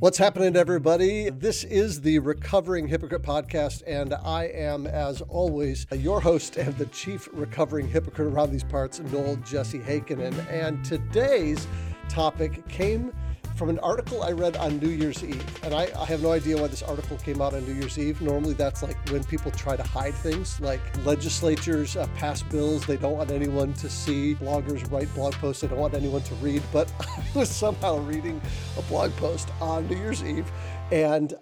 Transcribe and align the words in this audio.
What's 0.00 0.16
happening, 0.16 0.56
everybody? 0.56 1.28
This 1.28 1.62
is 1.62 2.00
the 2.00 2.20
Recovering 2.20 2.88
Hypocrite 2.88 3.20
podcast, 3.20 3.82
and 3.86 4.14
I 4.14 4.44
am, 4.44 4.86
as 4.86 5.20
always, 5.20 5.86
your 5.92 6.22
host 6.22 6.56
and 6.56 6.74
the 6.78 6.86
chief 6.86 7.28
recovering 7.34 7.86
hypocrite 7.86 8.32
around 8.32 8.50
these 8.50 8.64
parts, 8.64 8.98
Noel 9.12 9.36
Jesse 9.44 9.78
Heikkinen. 9.78 10.34
And 10.50 10.82
today's 10.86 11.66
topic 12.08 12.66
came 12.66 13.12
from 13.60 13.68
an 13.68 13.78
article 13.80 14.22
I 14.22 14.32
read 14.32 14.56
on 14.56 14.78
New 14.78 14.88
Year's 14.88 15.22
Eve. 15.22 15.44
And 15.62 15.74
I, 15.74 15.90
I, 15.94 16.06
have 16.06 16.22
no 16.22 16.32
idea 16.32 16.56
why 16.56 16.68
this 16.68 16.82
article 16.82 17.18
came 17.18 17.42
out 17.42 17.52
on 17.52 17.62
New 17.66 17.74
Year's 17.74 17.98
Eve. 17.98 18.22
Normally, 18.22 18.54
that's 18.54 18.82
like 18.82 18.96
when 19.10 19.22
people 19.22 19.50
try 19.50 19.76
to 19.76 19.82
hide 19.82 20.14
things, 20.14 20.58
like 20.62 20.80
legislatures 21.04 21.94
uh, 21.94 22.06
pass 22.16 22.42
bills 22.42 22.86
they 22.86 22.96
don't 22.96 23.18
want 23.18 23.30
anyone 23.30 23.74
to 23.74 23.90
see, 23.90 24.34
bloggers 24.34 24.90
write 24.90 25.14
blog 25.14 25.34
posts 25.34 25.60
they 25.60 25.68
don't 25.68 25.78
want 25.78 25.92
anyone 25.92 26.22
to 26.22 26.34
read. 26.36 26.62
But 26.72 26.90
I 27.00 27.22
was 27.34 27.50
somehow 27.50 27.98
reading 27.98 28.40
a 28.78 28.82
blog 28.84 29.14
post 29.16 29.50
on 29.60 29.86
New 29.88 29.96
Year's 29.98 30.24
Eve. 30.24 30.50
And 30.90 31.34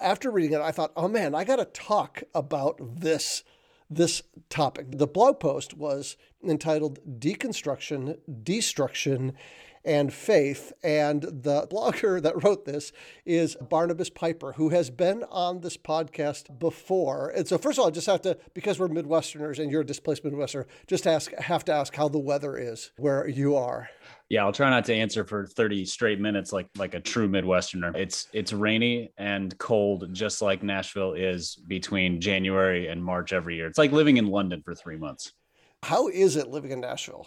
after 0.00 0.30
reading 0.30 0.52
it, 0.52 0.60
I 0.60 0.70
thought, 0.70 0.92
oh 0.96 1.08
man, 1.08 1.34
I 1.34 1.42
got 1.42 1.56
to 1.56 1.64
talk 1.64 2.22
about 2.36 2.78
this 3.00 3.42
this 3.90 4.22
topic. 4.48 4.86
The 4.92 5.08
blog 5.08 5.40
post 5.40 5.74
was 5.74 6.16
entitled 6.40 7.00
Deconstruction, 7.20 8.18
Destruction, 8.44 9.32
and 9.84 10.12
faith. 10.12 10.72
And 10.82 11.22
the 11.22 11.66
blogger 11.70 12.20
that 12.22 12.42
wrote 12.42 12.64
this 12.64 12.92
is 13.24 13.56
Barnabas 13.56 14.10
Piper, 14.10 14.52
who 14.52 14.70
has 14.70 14.90
been 14.90 15.24
on 15.30 15.60
this 15.60 15.76
podcast 15.76 16.58
before. 16.58 17.30
And 17.30 17.46
so, 17.46 17.58
first 17.58 17.78
of 17.78 17.82
all, 17.82 17.88
I 17.88 17.90
just 17.90 18.06
have 18.06 18.22
to, 18.22 18.38
because 18.54 18.78
we're 18.78 18.88
Midwesterners 18.88 19.58
and 19.58 19.70
you're 19.70 19.82
a 19.82 19.86
displaced 19.86 20.24
Midwesterner, 20.24 20.66
just 20.86 21.06
ask, 21.06 21.32
have 21.34 21.64
to 21.66 21.72
ask 21.72 21.94
how 21.94 22.08
the 22.08 22.18
weather 22.18 22.56
is 22.56 22.92
where 22.96 23.28
you 23.28 23.56
are. 23.56 23.88
Yeah, 24.30 24.44
I'll 24.44 24.52
try 24.52 24.70
not 24.70 24.84
to 24.86 24.94
answer 24.94 25.24
for 25.24 25.46
30 25.46 25.84
straight 25.84 26.18
minutes 26.18 26.52
like 26.52 26.66
like 26.76 26.94
a 26.94 27.00
true 27.00 27.28
Midwesterner. 27.28 27.94
It's 27.94 28.28
it's 28.32 28.52
rainy 28.52 29.12
and 29.18 29.56
cold, 29.58 30.12
just 30.12 30.40
like 30.40 30.62
Nashville 30.62 31.12
is 31.12 31.56
between 31.68 32.20
January 32.20 32.88
and 32.88 33.04
March 33.04 33.32
every 33.32 33.56
year. 33.56 33.66
It's 33.66 33.78
like 33.78 33.92
living 33.92 34.16
in 34.16 34.26
London 34.26 34.62
for 34.64 34.74
three 34.74 34.96
months. 34.96 35.32
How 35.82 36.08
is 36.08 36.36
it 36.36 36.48
living 36.48 36.70
in 36.70 36.80
Nashville? 36.80 37.26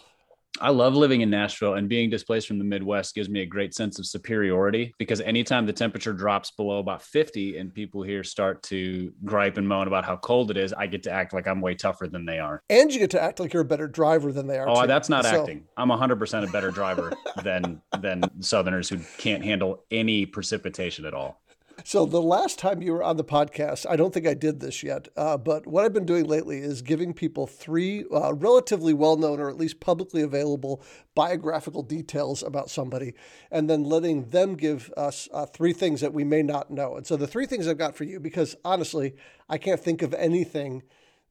I 0.60 0.70
love 0.70 0.94
living 0.94 1.20
in 1.20 1.30
Nashville 1.30 1.74
and 1.74 1.88
being 1.88 2.10
displaced 2.10 2.48
from 2.48 2.58
the 2.58 2.64
Midwest 2.64 3.14
gives 3.14 3.28
me 3.28 3.42
a 3.42 3.46
great 3.46 3.74
sense 3.74 3.98
of 3.98 4.06
superiority 4.06 4.94
because 4.98 5.20
anytime 5.20 5.66
the 5.66 5.72
temperature 5.72 6.12
drops 6.12 6.50
below 6.50 6.78
about 6.78 7.02
50 7.02 7.58
and 7.58 7.72
people 7.72 8.02
here 8.02 8.24
start 8.24 8.62
to 8.64 9.12
gripe 9.24 9.56
and 9.56 9.68
moan 9.68 9.86
about 9.86 10.04
how 10.04 10.16
cold 10.16 10.50
it 10.50 10.56
is, 10.56 10.72
I 10.72 10.86
get 10.86 11.02
to 11.04 11.10
act 11.10 11.32
like 11.32 11.46
I'm 11.46 11.60
way 11.60 11.74
tougher 11.74 12.08
than 12.08 12.24
they 12.24 12.38
are. 12.38 12.62
And 12.70 12.92
you 12.92 12.98
get 12.98 13.10
to 13.10 13.22
act 13.22 13.40
like 13.40 13.52
you're 13.52 13.62
a 13.62 13.66
better 13.66 13.88
driver 13.88 14.32
than 14.32 14.46
they 14.46 14.58
are. 14.58 14.68
Oh, 14.68 14.82
too. 14.82 14.86
that's 14.86 15.08
not 15.08 15.24
so. 15.24 15.40
acting. 15.40 15.64
I'm 15.76 15.88
100% 15.88 16.48
a 16.48 16.52
better 16.52 16.70
driver 16.70 17.12
than 17.42 17.80
than 18.00 18.22
Southerners 18.42 18.88
who 18.88 18.98
can't 19.18 19.44
handle 19.44 19.84
any 19.90 20.26
precipitation 20.26 21.04
at 21.04 21.14
all. 21.14 21.40
So 21.84 22.06
the 22.06 22.20
last 22.20 22.58
time 22.58 22.82
you 22.82 22.92
were 22.92 23.04
on 23.04 23.16
the 23.16 23.24
podcast, 23.24 23.86
I 23.88 23.94
don't 23.94 24.12
think 24.12 24.26
I 24.26 24.34
did 24.34 24.58
this 24.58 24.82
yet, 24.82 25.08
uh, 25.16 25.38
but 25.38 25.66
what 25.66 25.84
I've 25.84 25.92
been 25.92 26.04
doing 26.04 26.26
lately 26.26 26.58
is 26.58 26.82
giving 26.82 27.14
people 27.14 27.46
three 27.46 28.04
uh, 28.12 28.34
relatively 28.34 28.92
well-known 28.92 29.38
or 29.38 29.48
at 29.48 29.56
least 29.56 29.78
publicly 29.78 30.22
available 30.22 30.82
biographical 31.14 31.82
details 31.82 32.42
about 32.42 32.68
somebody, 32.68 33.14
and 33.50 33.70
then 33.70 33.84
letting 33.84 34.28
them 34.30 34.56
give 34.56 34.92
us 34.96 35.28
uh, 35.32 35.46
three 35.46 35.72
things 35.72 36.00
that 36.00 36.12
we 36.12 36.24
may 36.24 36.42
not 36.42 36.70
know. 36.70 36.96
And 36.96 37.06
so 37.06 37.16
the 37.16 37.28
three 37.28 37.46
things 37.46 37.68
I've 37.68 37.78
got 37.78 37.96
for 37.96 38.04
you, 38.04 38.18
because 38.18 38.56
honestly, 38.64 39.14
I 39.48 39.56
can't 39.56 39.80
think 39.80 40.02
of 40.02 40.12
anything 40.14 40.82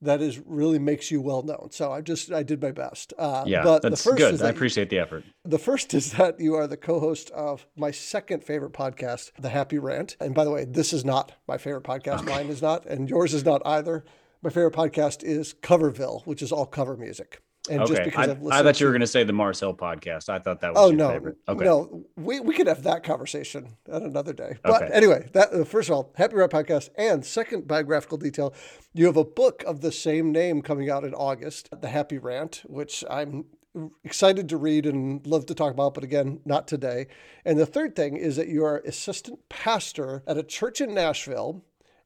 that 0.02 0.22
is 0.22 0.40
really 0.46 0.80
makes 0.80 1.12
you 1.12 1.22
well 1.22 1.44
known. 1.44 1.70
So 1.72 1.92
I 1.92 2.02
just 2.02 2.32
I 2.32 2.44
did 2.44 2.62
my 2.62 2.72
best. 2.72 3.14
Uh, 3.18 3.44
yeah, 3.46 3.64
but 3.64 3.82
that's 3.82 4.04
the 4.04 4.10
first 4.12 4.18
good. 4.18 4.42
I 4.42 4.50
appreciate 4.50 4.90
the 4.90 5.00
effort. 5.00 5.24
The 5.44 5.60
first 5.60 5.94
is 5.94 6.14
that 6.14 6.40
you 6.40 6.56
are 6.56 6.68
the 6.68 6.78
co-host 6.78 7.32
of 7.32 7.66
my 7.76 7.92
second 7.92 8.44
favorite 8.44 8.74
podcast, 8.74 9.32
The 9.40 9.50
Happy 9.50 9.80
Rant. 9.80 10.16
And 10.20 10.36
by 10.36 10.44
the 10.44 10.52
way, 10.52 10.66
this 10.66 10.94
is 10.94 11.04
not 11.04 11.32
my 11.48 11.58
favorite 11.58 11.84
podcast. 11.84 12.22
Okay. 12.22 12.32
Mine 12.32 12.48
is 12.48 12.62
not, 12.62 12.86
and 12.86 13.10
yours 13.10 13.34
is 13.34 13.46
not 13.46 13.62
either. 13.66 14.04
My 14.42 14.50
favorite 14.50 14.76
podcast 14.76 15.24
is 15.24 15.56
Coverville, 15.56 16.26
which 16.26 16.42
is 16.42 16.52
all 16.52 16.66
cover 16.68 16.96
music. 16.96 17.42
And 17.70 17.82
okay. 17.82 17.94
just 17.94 18.04
because 18.04 18.30
I, 18.30 18.32
I've 18.32 18.46
I 18.46 18.64
thought 18.64 18.80
you 18.80 18.86
were 18.86 18.92
going 18.92 19.02
to 19.02 19.08
say 19.08 19.24
the 19.24 19.34
Mars 19.34 19.60
Hill 19.60 19.74
podcast. 19.74 20.30
I 20.30 20.40
thought 20.40 20.62
that 20.62 20.74
was 20.74 20.90
oh, 20.90 20.92
no, 20.92 21.10
favorite. 21.10 21.38
Okay. 21.48 21.66
No, 21.66 22.06
we, 22.16 22.40
we 22.40 22.54
could 22.54 22.68
have 22.68 22.84
that 22.84 23.04
conversation 23.04 23.76
at 23.92 24.02
another 24.02 24.34
day. 24.34 24.58
But 24.64 24.84
okay. 24.84 24.94
anyway, 24.94 25.30
that 25.34 25.54
uh, 25.54 25.64
first 25.64 25.90
of 25.90 25.96
all, 25.96 26.14
Happy 26.16 26.36
Rant 26.36 26.52
podcast. 26.52 26.90
And 26.98 27.26
second 27.26 27.68
biographical 27.68 28.18
detail, 28.18 28.54
you 28.94 29.06
have 29.06 29.18
a 29.18 29.26
book 29.26 29.64
of 29.66 29.82
the 29.82 29.92
same 29.92 30.32
name 30.32 30.62
coming 30.62 30.90
out 30.90 31.04
in 31.04 31.14
August, 31.14 31.70
The 31.82 31.90
Happy 31.90 32.18
Rant, 32.18 32.64
which 32.66 33.04
I'm 33.10 33.46
excited 34.04 34.50
to 34.50 34.58
read 34.58 34.86
and 34.86 35.26
love 35.26 35.46
to 35.48 35.56
talk 35.56 35.72
about, 35.72 35.94
but 35.94 36.04
again, 36.04 36.40
not 36.46 36.68
today. 36.68 37.08
And 37.46 37.60
the 37.60 37.66
third 37.66 37.96
thing 37.96 38.18
is 38.18 38.36
that 38.36 38.48
you 38.48 38.64
are 38.64 38.80
assistant 38.80 39.40
pastor 39.50 40.24
at 40.28 40.38
a 40.38 40.44
church 40.44 40.82
in 40.82 40.94
Nashville. 40.94 41.64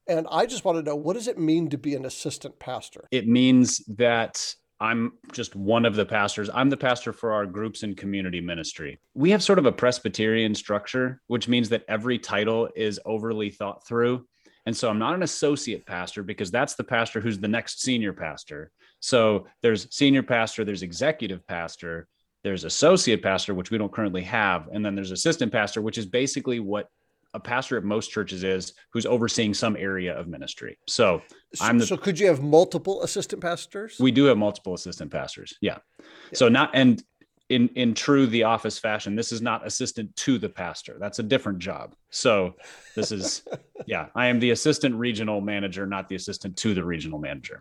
And 0.08 0.28
I 0.32 0.46
just 0.46 0.66
want 0.66 0.78
to 0.78 0.84
know 0.84 0.96
what 0.96 1.14
does 1.14 1.28
it 1.28 1.38
mean 1.38 1.70
to 1.70 1.78
be 1.78 1.96
an 1.96 2.06
assistant 2.06 2.60
pastor? 2.60 3.08
It 3.12 3.28
means 3.28 3.78
that 3.88 4.56
I'm 4.82 5.14
just 5.32 5.56
one 5.56 5.86
of 5.86 5.96
the 5.96 6.08
pastors. 6.08 6.50
I'm 6.52 6.72
the 6.72 6.76
pastor 6.76 7.14
for 7.14 7.34
our 7.34 7.46
groups 7.46 7.84
and 7.84 7.96
community 7.96 8.42
ministry. 8.42 9.00
We 9.14 9.30
have 9.30 9.44
sort 9.44 9.60
of 9.60 9.68
a 9.68 9.72
Presbyterian 9.72 10.56
structure, 10.56 11.22
which 11.28 11.48
means 11.48 11.70
that 11.70 11.86
every 11.88 12.18
title 12.18 12.68
is 12.76 13.00
overly 13.06 13.52
thought 13.52 13.86
through. 13.88 14.26
And 14.66 14.76
so 14.76 14.90
I'm 14.90 14.98
not 14.98 15.14
an 15.14 15.22
associate 15.22 15.86
pastor 15.86 16.24
because 16.24 16.50
that's 16.50 16.74
the 16.74 16.84
pastor 16.84 17.22
who's 17.22 17.38
the 17.38 17.48
next 17.48 17.84
senior 17.84 18.12
pastor. 18.12 18.72
So 19.02 19.46
there's 19.62 19.88
senior 19.96 20.24
pastor, 20.24 20.66
there's 20.66 20.82
executive 20.82 21.46
pastor, 21.46 22.08
there's 22.44 22.64
associate 22.64 23.22
pastor, 23.22 23.54
which 23.54 23.70
we 23.70 23.78
don't 23.78 23.94
currently 23.94 24.24
have. 24.24 24.68
And 24.74 24.84
then 24.84 24.96
there's 24.96 25.12
assistant 25.12 25.52
pastor, 25.52 25.84
which 25.84 26.00
is 26.00 26.08
basically 26.08 26.60
what 26.60 26.88
a 27.34 27.40
pastor 27.40 27.78
at 27.78 27.84
most 27.84 28.12
churches 28.12 28.44
is 28.44 28.74
who's 28.92 29.06
overseeing 29.06 29.54
some 29.54 29.76
area 29.78 30.18
of 30.18 30.28
ministry. 30.28 30.78
So, 30.88 31.22
so 31.54 31.66
I'm 31.66 31.78
the, 31.78 31.86
so 31.86 31.98
could 31.98 32.20
you 32.20 32.28
have 32.28 32.42
multiple 32.42 33.02
assistant 33.04 33.42
pastors? 33.42 33.98
We 34.00 34.12
do 34.12 34.26
have 34.26 34.38
multiple 34.38 34.74
assistant 34.74 35.12
pastors. 35.12 35.56
Yeah. 35.62 35.78
yeah. 36.00 36.06
So 36.34 36.50
not 36.50 36.72
and 36.74 37.02
in 37.52 37.68
in 37.70 37.94
true 37.94 38.26
the 38.26 38.44
office 38.44 38.80
fashion 38.80 39.16
this 39.16 39.32
is 39.32 39.42
not 39.42 39.66
assistant 39.68 40.16
to 40.16 40.38
the 40.38 40.50
pastor. 40.50 40.98
That's 41.00 41.20
a 41.20 41.24
different 41.24 41.60
job. 41.60 41.96
So 42.10 42.56
this 42.96 43.12
is 43.12 43.44
yeah 43.86 44.08
i 44.16 44.28
am 44.28 44.40
the 44.40 44.52
assistant 44.52 44.94
regional 44.96 45.42
manager 45.42 45.88
not 45.88 46.08
the 46.08 46.16
assistant 46.16 46.56
to 46.58 46.74
the 46.74 46.84
regional 46.84 47.20
manager. 47.20 47.60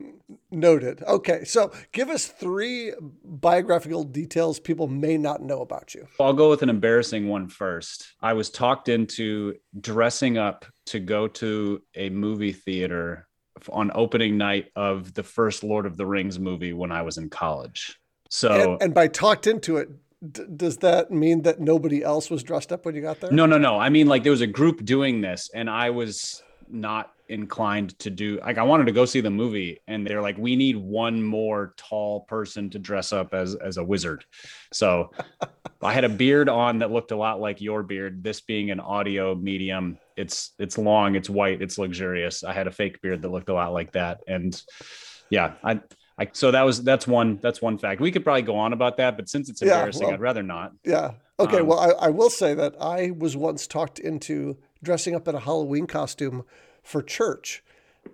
Noted. 0.50 1.02
Okay 1.02 1.44
so 1.44 1.72
give 1.92 2.08
us 2.08 2.26
three 2.26 2.92
biographical 3.24 4.04
details 4.04 4.60
people 4.60 4.86
may 4.86 5.16
not 5.18 5.42
know 5.42 5.60
about 5.60 5.94
you. 5.94 6.06
I'll 6.20 6.32
go 6.32 6.50
with 6.50 6.62
an 6.62 6.70
embarrassing 6.70 7.28
one 7.28 7.48
first. 7.48 8.14
I 8.20 8.32
was 8.32 8.50
talked 8.50 8.88
into 8.88 9.56
dressing 9.80 10.38
up 10.38 10.64
to 10.86 11.00
go 11.00 11.26
to 11.28 11.82
a 11.96 12.10
movie 12.10 12.52
theater 12.52 13.26
on 13.68 13.90
opening 13.94 14.38
night 14.38 14.68
of 14.74 15.12
the 15.12 15.22
first 15.22 15.62
lord 15.62 15.84
of 15.84 15.98
the 15.98 16.06
rings 16.06 16.38
movie 16.38 16.72
when 16.72 16.90
i 16.90 17.02
was 17.02 17.18
in 17.18 17.28
college 17.28 17.99
so 18.30 18.72
and, 18.72 18.82
and 18.82 18.94
by 18.94 19.08
talked 19.08 19.46
into 19.46 19.76
it, 19.76 19.90
d- 20.32 20.44
does 20.56 20.78
that 20.78 21.10
mean 21.10 21.42
that 21.42 21.60
nobody 21.60 22.02
else 22.02 22.30
was 22.30 22.42
dressed 22.42 22.72
up 22.72 22.86
when 22.86 22.94
you 22.94 23.02
got 23.02 23.20
there? 23.20 23.30
No, 23.30 23.44
no, 23.44 23.58
no. 23.58 23.78
I 23.78 23.90
mean, 23.90 24.06
like 24.06 24.22
there 24.22 24.32
was 24.32 24.40
a 24.40 24.46
group 24.46 24.84
doing 24.84 25.20
this, 25.20 25.50
and 25.52 25.68
I 25.68 25.90
was 25.90 26.42
not 26.68 27.12
inclined 27.28 27.96
to 28.00 28.10
do 28.10 28.40
like 28.44 28.58
I 28.58 28.62
wanted 28.62 28.86
to 28.86 28.92
go 28.92 29.04
see 29.04 29.20
the 29.20 29.30
movie 29.30 29.78
and 29.86 30.04
they're 30.04 30.20
like 30.20 30.36
we 30.36 30.56
need 30.56 30.76
one 30.76 31.22
more 31.22 31.74
tall 31.76 32.22
person 32.22 32.68
to 32.70 32.78
dress 32.78 33.12
up 33.12 33.32
as 33.34 33.54
as 33.56 33.76
a 33.76 33.84
wizard. 33.84 34.24
So 34.72 35.10
I 35.82 35.92
had 35.92 36.04
a 36.04 36.08
beard 36.08 36.48
on 36.48 36.80
that 36.80 36.90
looked 36.90 37.12
a 37.12 37.16
lot 37.16 37.40
like 37.40 37.60
your 37.60 37.82
beard 37.82 38.22
this 38.22 38.40
being 38.40 38.70
an 38.70 38.80
audio 38.80 39.34
medium 39.34 39.98
it's 40.16 40.52
it's 40.58 40.76
long 40.76 41.14
it's 41.14 41.30
white 41.30 41.62
it's 41.62 41.78
luxurious. 41.78 42.42
I 42.42 42.52
had 42.52 42.66
a 42.66 42.72
fake 42.72 43.00
beard 43.00 43.22
that 43.22 43.30
looked 43.30 43.48
a 43.48 43.54
lot 43.54 43.72
like 43.72 43.92
that 43.92 44.20
and 44.26 44.60
yeah 45.30 45.54
I 45.62 45.80
I, 46.20 46.28
so 46.32 46.50
that 46.50 46.62
was 46.62 46.82
that's 46.82 47.06
one 47.06 47.38
that's 47.40 47.62
one 47.62 47.78
fact. 47.78 48.00
We 48.00 48.12
could 48.12 48.22
probably 48.22 48.42
go 48.42 48.56
on 48.56 48.74
about 48.74 48.98
that, 48.98 49.16
but 49.16 49.28
since 49.28 49.48
it's 49.48 49.62
embarrassing, 49.62 50.02
yeah, 50.02 50.08
well, 50.08 50.14
I'd 50.14 50.20
rather 50.20 50.42
not. 50.42 50.72
Yeah. 50.84 51.12
Okay. 51.38 51.60
Um, 51.60 51.66
well, 51.66 51.78
I, 51.78 52.06
I 52.06 52.08
will 52.10 52.28
say 52.28 52.52
that 52.52 52.74
I 52.78 53.12
was 53.12 53.38
once 53.38 53.66
talked 53.66 53.98
into 53.98 54.58
dressing 54.82 55.14
up 55.14 55.26
in 55.26 55.34
a 55.34 55.40
Halloween 55.40 55.86
costume 55.86 56.44
for 56.82 57.02
church 57.02 57.64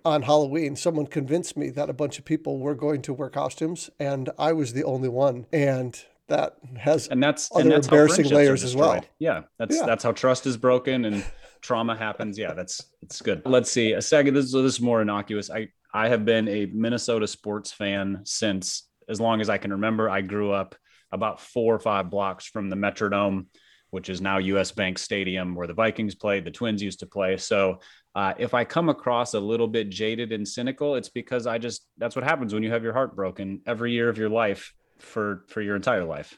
on 0.05 0.21
Halloween. 0.21 0.77
Someone 0.77 1.07
convinced 1.07 1.57
me 1.57 1.69
that 1.71 1.89
a 1.89 1.93
bunch 1.93 2.17
of 2.17 2.23
people 2.23 2.59
were 2.59 2.75
going 2.75 3.01
to 3.03 3.13
wear 3.13 3.29
costumes, 3.29 3.89
and 3.99 4.29
I 4.39 4.53
was 4.53 4.71
the 4.71 4.85
only 4.85 5.09
one. 5.09 5.45
And 5.51 6.01
that 6.27 6.57
has 6.77 7.07
and 7.07 7.21
that's 7.21 7.51
other 7.51 7.61
and 7.61 7.71
that's 7.71 7.87
embarrassing 7.87 8.29
layers 8.29 8.63
as 8.63 8.73
well. 8.73 9.03
Yeah, 9.19 9.41
that's 9.57 9.75
yeah. 9.75 9.85
that's 9.85 10.03
how 10.03 10.13
trust 10.13 10.45
is 10.45 10.55
broken 10.55 11.03
and 11.03 11.25
trauma 11.61 11.97
happens. 11.97 12.37
Yeah, 12.37 12.53
that's 12.53 12.85
it's 13.01 13.21
good. 13.21 13.41
Let's 13.45 13.71
see 13.71 13.91
a 13.91 14.01
second. 14.01 14.33
This, 14.33 14.45
is 14.45 14.51
this 14.53 14.75
is 14.75 14.81
more 14.81 15.01
innocuous. 15.01 15.49
I 15.49 15.69
I 15.93 16.09
have 16.09 16.25
been 16.25 16.47
a 16.47 16.65
Minnesota 16.67 17.27
sports 17.27 17.71
fan 17.71 18.21
since 18.23 18.87
as 19.09 19.21
long 19.21 19.41
as 19.41 19.49
I 19.49 19.57
can 19.57 19.71
remember. 19.71 20.09
I 20.09 20.21
grew 20.21 20.51
up 20.51 20.75
about 21.11 21.39
four 21.39 21.73
or 21.73 21.79
five 21.79 22.09
blocks 22.09 22.45
from 22.45 22.69
the 22.69 22.75
Metrodome, 22.75 23.45
which 23.91 24.09
is 24.09 24.21
now 24.21 24.37
US 24.37 24.71
Bank 24.71 24.97
Stadium, 24.97 25.55
where 25.55 25.67
the 25.67 25.73
Vikings 25.73 26.15
played, 26.15 26.43
the 26.43 26.51
Twins 26.51 26.81
used 26.81 26.99
to 26.99 27.05
play. 27.05 27.37
So 27.37 27.79
uh, 28.15 28.33
if 28.37 28.53
I 28.53 28.63
come 28.63 28.89
across 28.89 29.33
a 29.33 29.39
little 29.39 29.67
bit 29.67 29.89
jaded 29.89 30.31
and 30.31 30.47
cynical, 30.47 30.95
it's 30.95 31.09
because 31.09 31.47
I 31.47 31.57
just 31.57 31.87
that's 31.97 32.15
what 32.15 32.25
happens 32.25 32.53
when 32.53 32.63
you 32.63 32.71
have 32.71 32.83
your 32.83 32.93
heart 32.93 33.15
broken 33.15 33.61
every 33.65 33.93
year 33.93 34.09
of 34.09 34.17
your 34.17 34.29
life 34.29 34.73
for 34.99 35.45
for 35.47 35.61
your 35.61 35.75
entire 35.75 36.03
life. 36.03 36.37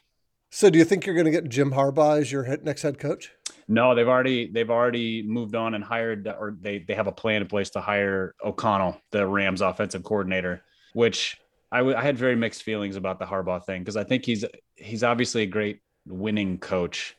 So 0.52 0.70
do 0.70 0.80
you 0.80 0.86
think 0.86 1.06
you're 1.06 1.16
going 1.16 1.26
to 1.26 1.32
get 1.32 1.48
Jim 1.48 1.72
Harbaugh 1.72 2.20
as 2.20 2.32
your 2.32 2.58
next 2.64 2.82
head 2.82 2.98
coach? 2.98 3.32
No, 3.72 3.94
they've 3.94 4.08
already 4.08 4.52
they've 4.52 4.70
already 4.70 5.22
moved 5.22 5.54
on 5.56 5.76
and 5.76 5.84
hired, 5.84 6.28
or 6.28 6.58
they 6.60 6.80
they 6.80 6.96
have 6.96 7.06
a 7.06 7.12
plan 7.12 7.44
in 7.44 7.48
place 7.48 7.70
to 7.72 7.82
hire 7.82 8.34
O'Connell, 8.44 9.00
the 9.12 9.28
Rams 9.28 9.62
offensive 9.62 10.04
coordinator, 10.04 10.64
which 10.94 11.38
I, 11.72 11.78
w- 11.78 11.96
I 11.96 12.02
had 12.02 12.18
very 12.18 12.36
mixed 12.36 12.64
feelings 12.64 12.96
about 12.96 13.20
the 13.20 13.26
Harbaugh 13.26 13.64
thing 13.64 13.82
because 13.82 13.96
I 13.96 14.04
think 14.04 14.26
he's 14.26 14.44
he's 14.76 15.04
obviously 15.04 15.44
a 15.44 15.46
great 15.46 15.82
winning 16.08 16.58
coach, 16.58 17.16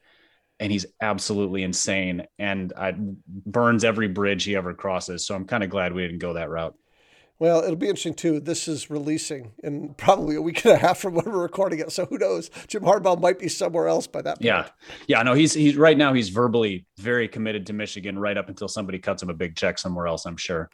and 0.58 0.72
he's 0.72 0.86
absolutely 1.00 1.62
insane 1.62 2.26
and 2.38 2.72
I, 2.76 2.94
burns 3.28 3.84
every 3.84 4.08
bridge 4.08 4.42
he 4.42 4.56
ever 4.56 4.74
crosses. 4.74 5.24
So 5.24 5.36
I'm 5.36 5.46
kind 5.46 5.62
of 5.62 5.70
glad 5.70 5.92
we 5.92 6.02
didn't 6.02 6.18
go 6.18 6.32
that 6.32 6.50
route. 6.50 6.74
Well, 7.40 7.62
it'll 7.64 7.74
be 7.74 7.88
interesting 7.88 8.14
too. 8.14 8.38
This 8.38 8.68
is 8.68 8.90
releasing 8.90 9.52
in 9.64 9.94
probably 9.94 10.36
a 10.36 10.42
week 10.42 10.62
and 10.66 10.74
a 10.74 10.76
half 10.76 10.98
from 10.98 11.14
when 11.14 11.24
we're 11.24 11.42
recording 11.42 11.78
it. 11.78 11.90
So 11.90 12.04
who 12.04 12.18
knows? 12.18 12.50
Jim 12.68 12.82
Harbaugh 12.82 13.18
might 13.18 13.38
be 13.38 13.48
somewhere 13.48 13.88
else 13.88 14.06
by 14.06 14.20
that 14.22 14.36
point. 14.36 14.44
Yeah, 14.44 14.68
yeah. 15.06 15.22
No, 15.22 15.32
he's 15.32 15.54
he's 15.54 15.76
right 15.76 15.96
now. 15.96 16.12
He's 16.12 16.28
verbally 16.28 16.84
very 16.98 17.28
committed 17.28 17.66
to 17.68 17.72
Michigan, 17.72 18.18
right 18.18 18.36
up 18.36 18.50
until 18.50 18.68
somebody 18.68 18.98
cuts 18.98 19.22
him 19.22 19.30
a 19.30 19.34
big 19.34 19.56
check 19.56 19.78
somewhere 19.78 20.06
else. 20.06 20.26
I'm 20.26 20.36
sure. 20.36 20.68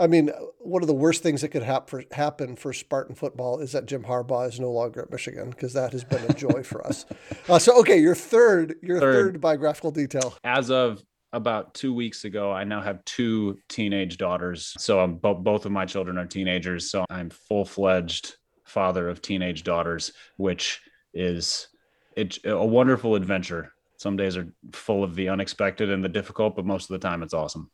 I 0.00 0.06
mean, 0.06 0.30
one 0.58 0.82
of 0.82 0.86
the 0.86 0.94
worst 0.94 1.22
things 1.22 1.40
that 1.40 1.48
could 1.48 1.64
hap- 1.64 1.90
for, 1.90 2.04
happen 2.12 2.54
for 2.54 2.72
Spartan 2.72 3.16
football 3.16 3.58
is 3.60 3.72
that 3.72 3.86
Jim 3.86 4.04
Harbaugh 4.04 4.48
is 4.48 4.60
no 4.60 4.70
longer 4.70 5.02
at 5.02 5.10
Michigan 5.10 5.50
because 5.50 5.72
that 5.72 5.92
has 5.92 6.04
been 6.04 6.24
a 6.28 6.34
joy 6.34 6.62
for 6.62 6.86
us. 6.86 7.04
Uh, 7.48 7.58
so, 7.58 7.78
okay, 7.80 7.98
your 7.98 8.14
third, 8.14 8.74
your 8.82 9.00
third. 9.00 9.14
third 9.14 9.40
biographical 9.40 9.90
detail. 9.90 10.34
As 10.44 10.70
of 10.70 11.02
about 11.32 11.74
two 11.74 11.92
weeks 11.92 12.24
ago, 12.24 12.52
I 12.52 12.64
now 12.64 12.80
have 12.80 13.04
two 13.04 13.58
teenage 13.68 14.16
daughters. 14.16 14.74
So 14.78 15.00
I'm 15.00 15.16
bo- 15.16 15.34
both 15.34 15.66
of 15.66 15.72
my 15.72 15.84
children 15.84 16.18
are 16.18 16.26
teenagers. 16.26 16.90
So 16.90 17.04
I'm 17.10 17.30
full 17.30 17.64
fledged 17.64 18.36
father 18.64 19.08
of 19.08 19.22
teenage 19.22 19.64
daughters, 19.64 20.12
which 20.36 20.80
is 21.14 21.68
it's 22.16 22.38
a 22.44 22.64
wonderful 22.64 23.14
adventure. 23.14 23.72
Some 23.96 24.16
days 24.16 24.36
are 24.36 24.52
full 24.72 25.02
of 25.02 25.14
the 25.14 25.28
unexpected 25.28 25.90
and 25.90 26.04
the 26.04 26.08
difficult, 26.08 26.56
but 26.56 26.64
most 26.64 26.90
of 26.90 27.00
the 27.00 27.06
time 27.06 27.22
it's 27.22 27.34
awesome. 27.34 27.70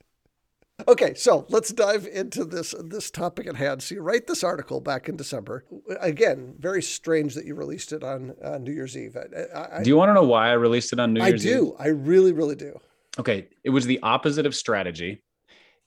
Okay, 0.89 1.15
so 1.15 1.47
let's 1.51 1.73
dive 1.73 2.09
into 2.09 2.45
this 2.45 2.75
this 2.81 3.09
topic 3.09 3.47
at 3.47 3.55
hand. 3.55 3.81
So 3.81 3.95
you 3.95 4.01
write 4.01 4.27
this 4.27 4.43
article 4.43 4.81
back 4.81 5.09
in 5.09 5.17
December. 5.17 5.65
Again, 6.01 6.55
very 6.59 6.83
strange 6.83 7.35
that 7.35 7.45
you 7.45 7.55
released 7.55 7.93
it 7.93 8.03
on 8.03 8.35
uh, 8.43 8.59
New 8.59 8.73
Year's 8.73 8.97
Eve. 8.97 9.17
I, 9.17 9.77
I, 9.79 9.83
do 9.85 9.91
you 9.91 9.97
want 9.97 10.09
to 10.09 10.15
know 10.15 10.25
why 10.25 10.49
I 10.49 10.55
released 10.55 10.93
it 10.93 10.99
on 10.99 11.13
New 11.13 11.25
Year's 11.25 11.47
Eve? 11.47 11.53
I 11.53 11.57
do. 11.57 11.67
Eve? 11.67 11.73
I 11.79 11.87
really, 11.89 12.33
really 12.33 12.57
do. 12.57 12.81
Okay, 13.19 13.49
it 13.63 13.71
was 13.71 13.87
the 13.87 14.01
opposite 14.03 14.47
of 14.47 14.55
strategy. 14.55 15.23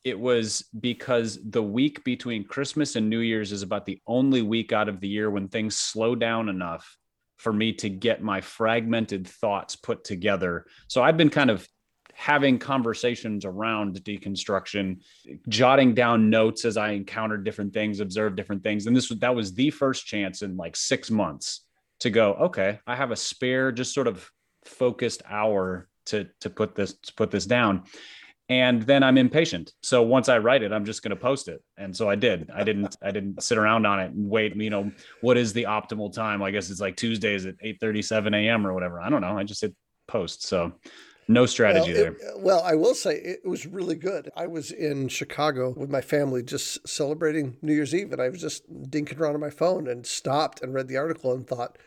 It 0.03 0.17
was 0.17 0.65
because 0.79 1.39
the 1.43 1.63
week 1.63 2.03
between 2.03 2.45
Christmas 2.45 2.95
and 2.95 3.09
New 3.09 3.19
Year's 3.19 3.51
is 3.51 3.63
about 3.63 3.85
the 3.85 3.99
only 4.07 4.41
week 4.41 4.71
out 4.71 4.87
of 4.87 5.01
the 5.01 5.07
year 5.07 5.29
when 5.29 5.49
things 5.49 5.75
slow 5.75 6.15
down 6.15 6.47
enough 6.47 6.97
for 7.37 7.51
me 7.51 7.73
to 7.73 7.89
get 7.89 8.23
my 8.23 8.41
fragmented 8.41 9.27
thoughts 9.27 9.75
put 9.75 10.03
together. 10.03 10.65
So 10.87 11.03
I've 11.03 11.17
been 11.17 11.29
kind 11.29 11.49
of 11.49 11.67
having 12.13 12.57
conversations 12.57 13.45
around 13.45 14.01
deconstruction, 14.03 15.01
jotting 15.49 15.93
down 15.93 16.29
notes 16.29 16.65
as 16.65 16.77
I 16.77 16.91
encountered 16.91 17.43
different 17.43 17.73
things, 17.73 17.99
observed 17.99 18.35
different 18.37 18.63
things. 18.63 18.87
And 18.87 18.95
this 18.95 19.09
was 19.09 19.19
that 19.19 19.35
was 19.35 19.53
the 19.53 19.69
first 19.69 20.07
chance 20.07 20.41
in 20.41 20.57
like 20.57 20.75
six 20.75 21.11
months 21.11 21.65
to 21.99 22.09
go, 22.09 22.33
okay, 22.33 22.79
I 22.87 22.95
have 22.95 23.11
a 23.11 23.15
spare, 23.15 23.71
just 23.71 23.93
sort 23.93 24.07
of 24.07 24.27
focused 24.65 25.21
hour 25.29 25.87
to 26.07 26.27
to 26.41 26.49
put 26.49 26.75
this 26.75 26.93
to 26.93 27.13
put 27.13 27.31
this 27.31 27.45
down. 27.45 27.83
And 28.49 28.81
then 28.83 29.03
I'm 29.03 29.17
impatient. 29.17 29.73
So 29.83 30.01
once 30.01 30.29
I 30.29 30.37
write 30.37 30.63
it, 30.63 30.71
I'm 30.71 30.85
just 30.85 31.03
going 31.03 31.09
to 31.09 31.17
post 31.17 31.49
it. 31.49 31.61
And 31.77 31.93
so 31.93 32.09
I 32.09 32.15
did. 32.15 32.49
I 32.55 32.63
didn't. 32.63 32.95
I 33.01 33.11
didn't 33.11 33.43
sit 33.47 33.57
around 33.57 33.85
on 33.85 33.99
it 33.99 34.11
and 34.11 34.29
wait. 34.29 34.55
You 34.55 34.69
know, 34.69 34.91
what 35.21 35.37
is 35.37 35.51
the 35.53 35.63
optimal 35.63 36.13
time? 36.13 36.41
I 36.41 36.51
guess 36.51 36.69
it's 36.69 36.79
like 36.79 36.95
Tuesdays 36.95 37.45
at 37.45 37.59
8:37 37.59 38.35
a.m. 38.35 38.65
or 38.65 38.73
whatever. 38.73 39.01
I 39.01 39.09
don't 39.09 39.21
know. 39.21 39.37
I 39.37 39.43
just 39.43 39.61
hit 39.61 39.75
post. 40.07 40.47
So 40.47 40.73
no 41.27 41.45
strategy 41.45 41.93
well, 41.93 42.01
there. 42.01 42.15
Well, 42.37 42.61
I 42.63 42.75
will 42.75 42.95
say 42.95 43.15
it 43.15 43.45
was 43.45 43.65
really 43.65 43.95
good. 43.95 44.29
I 44.35 44.47
was 44.47 44.71
in 44.71 45.09
Chicago 45.09 45.73
with 45.75 45.89
my 45.89 45.99
family 46.01 46.41
just 46.41 46.87
celebrating 46.87 47.57
New 47.61 47.73
Year's 47.73 47.93
Eve, 47.93 48.13
and 48.13 48.21
I 48.21 48.29
was 48.29 48.39
just 48.39 48.69
dinking 48.71 49.19
around 49.19 49.35
on 49.35 49.41
my 49.41 49.49
phone 49.49 49.87
and 49.87 50.05
stopped 50.05 50.61
and 50.61 50.73
read 50.73 50.87
the 50.87 50.97
article 50.97 51.33
and 51.33 51.45
thought 51.45 51.77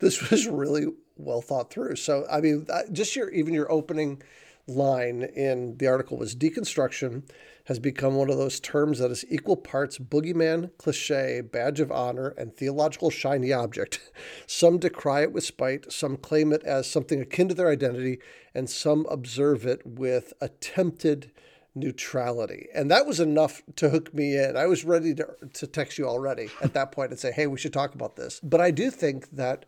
this 0.00 0.30
was 0.30 0.48
really 0.48 0.86
well 1.18 1.42
thought 1.42 1.70
through. 1.70 1.96
So, 1.96 2.26
I 2.30 2.40
mean, 2.40 2.66
uh, 2.70 2.82
just 2.92 3.16
your 3.16 3.30
even 3.30 3.54
your 3.54 3.70
opening 3.70 4.22
line 4.66 5.22
in 5.22 5.76
the 5.78 5.86
article 5.86 6.18
was 6.18 6.36
deconstruction 6.36 7.22
has 7.64 7.78
become 7.78 8.14
one 8.14 8.30
of 8.30 8.38
those 8.38 8.60
terms 8.60 8.98
that 8.98 9.10
is 9.10 9.26
equal 9.28 9.56
parts 9.56 9.98
boogeyman, 9.98 10.70
cliche, 10.78 11.42
badge 11.42 11.80
of 11.80 11.92
honor, 11.92 12.28
and 12.38 12.56
theological 12.56 13.10
shiny 13.10 13.52
object. 13.52 14.00
Some 14.46 14.78
decry 14.78 15.22
it 15.22 15.32
with 15.32 15.44
spite, 15.44 15.92
some 15.92 16.16
claim 16.16 16.52
it 16.52 16.62
as 16.64 16.90
something 16.90 17.20
akin 17.20 17.48
to 17.48 17.54
their 17.54 17.70
identity, 17.70 18.20
and 18.54 18.70
some 18.70 19.06
observe 19.10 19.66
it 19.66 19.86
with 19.86 20.32
attempted 20.40 21.30
neutrality. 21.74 22.68
And 22.74 22.90
that 22.90 23.06
was 23.06 23.20
enough 23.20 23.62
to 23.76 23.90
hook 23.90 24.14
me 24.14 24.36
in. 24.36 24.56
I 24.56 24.66
was 24.66 24.84
ready 24.84 25.14
to, 25.14 25.28
to 25.52 25.66
text 25.66 25.98
you 25.98 26.06
already 26.06 26.48
at 26.62 26.72
that 26.74 26.92
point 26.92 27.10
and 27.10 27.20
say, 27.20 27.32
hey, 27.32 27.46
we 27.46 27.58
should 27.58 27.72
talk 27.72 27.94
about 27.94 28.16
this. 28.16 28.40
But 28.42 28.60
I 28.60 28.70
do 28.70 28.90
think 28.90 29.30
that 29.32 29.66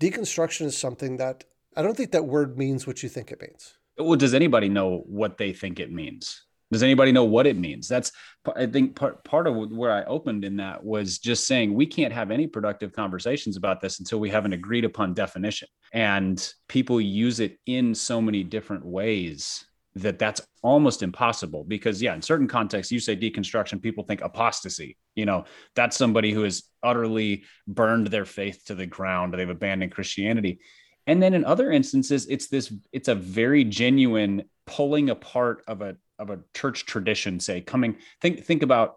deconstruction 0.00 0.66
is 0.66 0.76
something 0.76 1.16
that 1.18 1.44
I 1.76 1.82
don't 1.82 1.96
think 1.96 2.12
that 2.12 2.26
word 2.26 2.56
means 2.58 2.86
what 2.86 3.02
you 3.02 3.08
think 3.08 3.30
it 3.30 3.40
means. 3.40 3.76
Well, 3.98 4.16
does 4.16 4.34
anybody 4.34 4.68
know 4.68 5.02
what 5.06 5.38
they 5.38 5.52
think 5.52 5.80
it 5.80 5.92
means? 5.92 6.42
Does 6.72 6.82
anybody 6.82 7.12
know 7.12 7.24
what 7.24 7.46
it 7.46 7.56
means? 7.56 7.86
That's 7.86 8.10
I 8.56 8.66
think 8.66 8.96
part 8.96 9.22
part 9.24 9.46
of 9.46 9.54
where 9.70 9.92
I 9.92 10.04
opened 10.04 10.44
in 10.44 10.56
that 10.56 10.82
was 10.82 11.18
just 11.18 11.46
saying 11.46 11.72
we 11.72 11.86
can't 11.86 12.12
have 12.12 12.30
any 12.30 12.46
productive 12.46 12.92
conversations 12.92 13.56
about 13.56 13.80
this 13.80 14.00
until 14.00 14.18
we 14.18 14.30
have 14.30 14.44
an 14.44 14.52
agreed 14.52 14.84
upon 14.84 15.14
definition. 15.14 15.68
And 15.92 16.52
people 16.68 17.00
use 17.00 17.38
it 17.38 17.58
in 17.66 17.94
so 17.94 18.20
many 18.20 18.42
different 18.42 18.84
ways 18.84 19.64
that 19.96 20.18
that's 20.18 20.42
almost 20.62 21.02
impossible 21.02 21.64
because 21.64 22.02
yeah 22.02 22.14
in 22.14 22.20
certain 22.20 22.46
contexts 22.46 22.92
you 22.92 23.00
say 23.00 23.16
deconstruction 23.16 23.80
people 23.80 24.04
think 24.04 24.20
apostasy 24.20 24.96
you 25.14 25.24
know 25.24 25.44
that's 25.74 25.96
somebody 25.96 26.32
who 26.32 26.42
has 26.42 26.64
utterly 26.82 27.44
burned 27.66 28.06
their 28.08 28.24
faith 28.24 28.62
to 28.66 28.74
the 28.74 28.86
ground. 28.86 29.34
They've 29.34 29.48
abandoned 29.48 29.92
christianity. 29.92 30.60
And 31.08 31.22
then 31.22 31.34
in 31.34 31.44
other 31.44 31.70
instances 31.70 32.26
it's 32.26 32.48
this 32.48 32.72
it's 32.92 33.08
a 33.08 33.14
very 33.14 33.64
genuine 33.64 34.44
pulling 34.66 35.10
apart 35.10 35.64
of 35.66 35.80
a 35.80 35.96
of 36.18 36.30
a 36.30 36.40
church 36.54 36.84
tradition 36.86 37.40
say 37.40 37.60
coming 37.60 37.96
think 38.20 38.44
think 38.44 38.62
about 38.62 38.96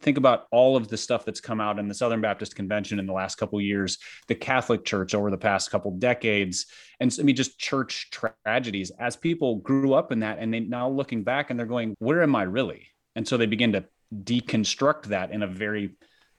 think 0.00 0.18
about 0.18 0.46
all 0.50 0.76
of 0.76 0.88
the 0.88 0.96
stuff 0.96 1.24
that's 1.24 1.40
come 1.40 1.60
out 1.60 1.78
in 1.78 1.88
the 1.88 1.94
Southern 1.94 2.20
Baptist 2.20 2.56
Convention 2.56 2.98
in 2.98 3.06
the 3.06 3.12
last 3.12 3.36
couple 3.36 3.60
years, 3.60 3.98
the 4.28 4.34
Catholic 4.34 4.84
Church 4.84 5.14
over 5.14 5.30
the 5.30 5.38
past 5.38 5.70
couple 5.70 5.92
decades, 5.92 6.66
and 7.00 7.14
I 7.18 7.22
mean 7.22 7.36
just 7.36 7.58
church 7.58 8.10
tragedies 8.10 8.90
as 8.98 9.16
people 9.16 9.56
grew 9.56 9.94
up 9.94 10.12
in 10.12 10.20
that 10.20 10.38
and 10.38 10.52
they 10.52 10.60
now 10.60 10.88
looking 10.88 11.24
back 11.24 11.50
and 11.50 11.58
they're 11.58 11.66
going, 11.66 11.94
where 11.98 12.22
am 12.22 12.36
I 12.36 12.42
really? 12.42 12.86
And 13.16 13.26
so 13.26 13.36
they 13.36 13.46
begin 13.46 13.72
to 13.72 13.84
deconstruct 14.14 15.04
that 15.06 15.30
in 15.30 15.42
a 15.42 15.46
very 15.46 15.96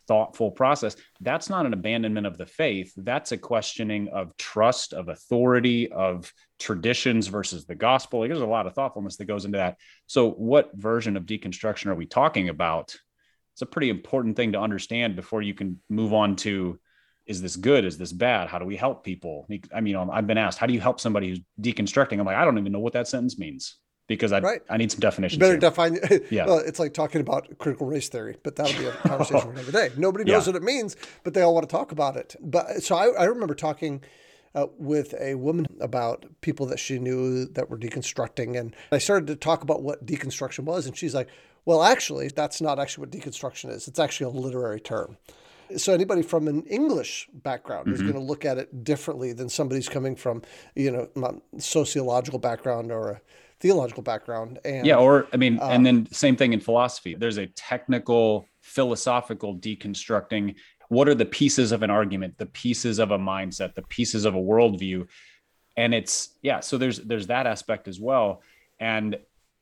thoughtful 0.07 0.51
process. 0.51 0.95
That's 1.21 1.49
not 1.49 1.65
an 1.65 1.73
abandonment 1.73 2.27
of 2.27 2.37
the 2.37 2.45
faith. 2.45 2.91
That's 2.97 3.31
a 3.31 3.37
questioning 3.37 4.09
of 4.09 4.35
trust, 4.37 4.93
of 4.93 5.09
authority, 5.09 5.91
of 5.91 6.33
traditions 6.59 7.27
versus 7.27 7.65
the 7.65 7.75
gospel. 7.75 8.19
Like, 8.19 8.29
there's 8.29 8.41
a 8.41 8.45
lot 8.45 8.67
of 8.67 8.73
thoughtfulness 8.73 9.17
that 9.17 9.25
goes 9.25 9.45
into 9.45 9.57
that. 9.57 9.77
So, 10.07 10.31
what 10.31 10.71
version 10.73 11.15
of 11.15 11.25
deconstruction 11.25 11.87
are 11.87 11.95
we 11.95 12.05
talking 12.05 12.49
about? 12.49 12.95
It's 13.53 13.61
a 13.61 13.65
pretty 13.65 13.89
important 13.89 14.35
thing 14.35 14.53
to 14.53 14.59
understand 14.59 15.15
before 15.15 15.41
you 15.41 15.53
can 15.53 15.79
move 15.89 16.13
on 16.13 16.35
to 16.37 16.79
is 17.27 17.41
this 17.41 17.55
good? 17.55 17.85
Is 17.85 17.97
this 17.97 18.11
bad? 18.11 18.49
How 18.49 18.59
do 18.59 18.65
we 18.65 18.75
help 18.75 19.03
people? 19.03 19.47
I 19.73 19.81
mean, 19.81 19.95
I've 19.95 20.27
been 20.27 20.37
asked, 20.37 20.57
how 20.57 20.65
do 20.65 20.73
you 20.73 20.81
help 20.81 20.99
somebody 20.99 21.29
who's 21.29 21.39
deconstructing? 21.61 22.19
I'm 22.19 22.25
like, 22.25 22.35
I 22.35 22.43
don't 22.43 22.57
even 22.57 22.71
know 22.71 22.79
what 22.79 22.93
that 22.93 23.07
sentence 23.07 23.37
means 23.37 23.77
because 24.07 24.33
I, 24.33 24.39
right. 24.39 24.61
I 24.69 24.77
need 24.77 24.91
some 24.91 24.99
definitions. 24.99 25.39
better 25.39 25.53
here. 25.53 25.59
define. 25.59 25.97
Yeah. 26.29 26.45
Well, 26.45 26.57
it's 26.57 26.79
like 26.79 26.93
talking 26.93 27.21
about 27.21 27.57
critical 27.59 27.87
race 27.87 28.09
theory, 28.09 28.37
but 28.43 28.55
that'll 28.55 28.77
be 28.77 28.87
a 28.87 28.91
conversation 29.07 29.41
for 29.41 29.51
another 29.51 29.71
day. 29.71 29.91
Nobody 29.97 30.25
knows 30.25 30.45
yeah. 30.45 30.53
what 30.53 30.61
it 30.61 30.65
means, 30.65 30.97
but 31.23 31.33
they 31.33 31.41
all 31.41 31.53
want 31.53 31.67
to 31.67 31.73
talk 31.73 31.91
about 31.91 32.17
it. 32.17 32.35
But 32.41 32.83
so 32.83 32.95
I, 32.95 33.07
I 33.11 33.23
remember 33.25 33.55
talking 33.55 34.01
uh, 34.53 34.67
with 34.77 35.13
a 35.19 35.35
woman 35.35 35.65
about 35.79 36.25
people 36.41 36.65
that 36.67 36.79
she 36.79 36.99
knew 36.99 37.45
that 37.45 37.69
were 37.69 37.77
deconstructing, 37.77 38.59
and 38.59 38.75
I 38.91 38.97
started 38.97 39.27
to 39.27 39.35
talk 39.35 39.61
about 39.63 39.81
what 39.81 40.05
deconstruction 40.05 40.65
was, 40.65 40.87
and 40.87 40.97
she's 40.97 41.15
like, 41.15 41.29
"Well, 41.65 41.83
actually, 41.83 42.29
that's 42.29 42.61
not 42.61 42.79
actually 42.79 43.03
what 43.03 43.11
deconstruction 43.11 43.69
is. 43.69 43.87
It's 43.87 43.99
actually 43.99 44.25
a 44.25 44.41
literary 44.41 44.79
term." 44.79 45.17
So 45.77 45.93
anybody 45.93 46.21
from 46.21 46.47
an 46.47 46.63
English 46.63 47.29
background 47.33 47.85
mm-hmm. 47.85 47.95
is 47.95 48.01
going 48.01 48.13
to 48.13 48.19
look 48.19 48.45
at 48.45 48.57
it 48.57 48.83
differently 48.83 49.33
than 49.33 49.49
somebody's 49.49 49.87
coming 49.87 50.15
from, 50.15 50.41
you 50.75 50.91
know, 50.91 51.41
sociological 51.57 52.39
background 52.39 52.91
or 52.91 53.11
a 53.11 53.21
theological 53.61 54.03
background. 54.03 54.59
And 54.65 54.85
yeah, 54.85 54.97
or 54.97 55.27
I 55.33 55.37
mean, 55.37 55.59
um, 55.61 55.71
and 55.71 55.85
then 55.85 56.07
same 56.11 56.35
thing 56.35 56.53
in 56.53 56.59
philosophy. 56.59 57.15
There's 57.15 57.37
a 57.37 57.47
technical, 57.47 58.45
philosophical 58.61 59.55
deconstructing. 59.55 60.55
What 60.89 61.07
are 61.07 61.15
the 61.15 61.25
pieces 61.25 61.71
of 61.71 61.83
an 61.83 61.89
argument, 61.89 62.37
the 62.37 62.47
pieces 62.47 62.99
of 62.99 63.11
a 63.11 63.17
mindset, 63.17 63.75
the 63.75 63.83
pieces 63.83 64.25
of 64.25 64.35
a 64.35 64.39
worldview? 64.39 65.07
And 65.77 65.93
it's 65.93 66.35
yeah, 66.41 66.59
so 66.59 66.77
there's 66.77 66.97
there's 66.99 67.27
that 67.27 67.47
aspect 67.47 67.87
as 67.87 67.99
well. 67.99 68.41
And 68.79 69.17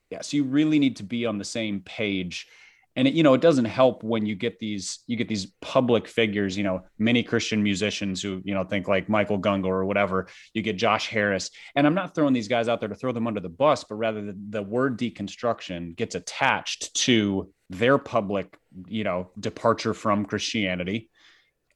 yeah, 0.09 0.21
so 0.21 0.37
you 0.37 0.43
really 0.43 0.79
need 0.79 0.97
to 0.97 1.03
be 1.03 1.25
on 1.25 1.37
the 1.37 1.45
same 1.45 1.81
page. 1.81 2.47
and 2.95 3.07
it, 3.07 3.13
you 3.13 3.21
know 3.23 3.33
it 3.35 3.41
doesn't 3.41 3.65
help 3.65 4.03
when 4.03 4.25
you 4.25 4.35
get 4.35 4.59
these 4.59 4.99
you 5.07 5.15
get 5.15 5.27
these 5.27 5.45
public 5.61 6.07
figures 6.07 6.57
you 6.57 6.63
know 6.63 6.81
many 6.97 7.21
christian 7.21 7.61
musicians 7.61 8.21
who 8.21 8.41
you 8.43 8.53
know 8.53 8.63
think 8.63 8.87
like 8.87 9.07
michael 9.07 9.39
gungor 9.39 9.65
or 9.81 9.85
whatever. 9.85 10.27
You 10.53 10.61
get 10.63 10.75
josh 10.75 11.07
harris. 11.07 11.51
And 11.75 11.85
i'm 11.85 11.93
not 11.93 12.15
throwing 12.15 12.33
these 12.33 12.47
guys 12.47 12.67
out 12.67 12.79
there 12.79 12.89
to 12.89 12.95
throw 12.95 13.11
them 13.11 13.27
under 13.27 13.39
the 13.39 13.49
bus 13.49 13.83
but 13.83 13.95
rather 13.95 14.21
the, 14.21 14.37
the 14.49 14.63
word 14.63 14.97
deconstruction 14.97 15.95
gets 15.95 16.15
attached 16.15 16.93
to 17.05 17.53
their 17.69 17.97
public 17.99 18.57
you 18.87 19.03
know 19.03 19.29
departure 19.39 19.93
from 19.93 20.25
christianity 20.25 21.09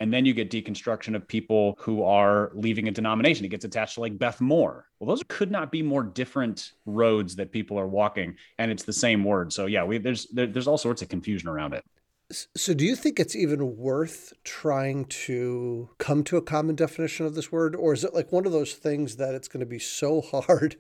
and 0.04 0.12
then 0.12 0.26
you 0.26 0.34
get 0.34 0.52
deconstruction 0.52 1.16
of 1.16 1.26
people 1.26 1.78
who 1.80 2.04
are 2.04 2.52
leaving 2.54 2.90
a 2.90 2.92
denomination. 2.92 3.46
It 3.46 3.48
gets 3.48 3.64
attached 3.64 3.94
to 3.94 4.02
like 4.02 4.20
Beth 4.20 4.42
Moore. 4.42 4.90
Well, 5.00 5.08
those 5.08 5.24
could 5.30 5.50
not 5.50 5.72
be 5.72 5.82
more 5.82 6.04
different 6.04 6.74
roads 6.86 7.38
that 7.38 7.54
people 7.54 7.80
are 7.80 7.88
walking, 7.88 8.36
and 8.60 8.70
it's 8.70 8.84
the 8.84 8.92
same 8.92 9.24
word. 9.24 9.54
So 9.54 9.66
yeah, 9.66 9.86
we, 9.86 10.00
there's 10.00 10.28
there, 10.28 10.46
there's 10.46 10.68
all 10.68 10.78
sorts 10.78 11.02
of 11.02 11.08
confusion 11.08 11.48
around 11.48 11.74
it. 11.74 11.86
So, 12.34 12.74
do 12.74 12.84
you 12.84 12.98
think 12.98 13.18
it's 13.18 13.34
even 13.34 13.78
worth 13.78 14.34
trying 14.44 15.06
to 15.06 15.90
come 16.00 16.26
to 16.26 16.36
a 16.36 16.42
common 16.42 16.76
definition 16.76 17.26
of 17.26 17.36
this 17.36 17.50
word? 17.50 17.74
Or 17.74 17.94
is 17.94 18.04
it 18.04 18.14
like 18.14 18.34
one 18.34 18.46
of 18.46 18.52
those 18.52 18.74
things 18.74 19.16
that 19.16 19.34
it's 19.34 19.48
going 19.48 19.62
to 19.62 19.66
be 19.66 19.80
so 19.80 20.20
hard 20.48 20.76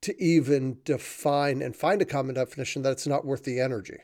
to 0.00 0.22
even 0.22 0.78
define 0.82 1.60
and 1.60 1.76
find 1.76 2.00
a 2.00 2.06
common 2.06 2.36
definition 2.36 2.80
that 2.82 2.92
it's 2.92 3.06
not 3.06 3.26
worth 3.26 3.44
the 3.44 3.60
energy? 3.60 3.98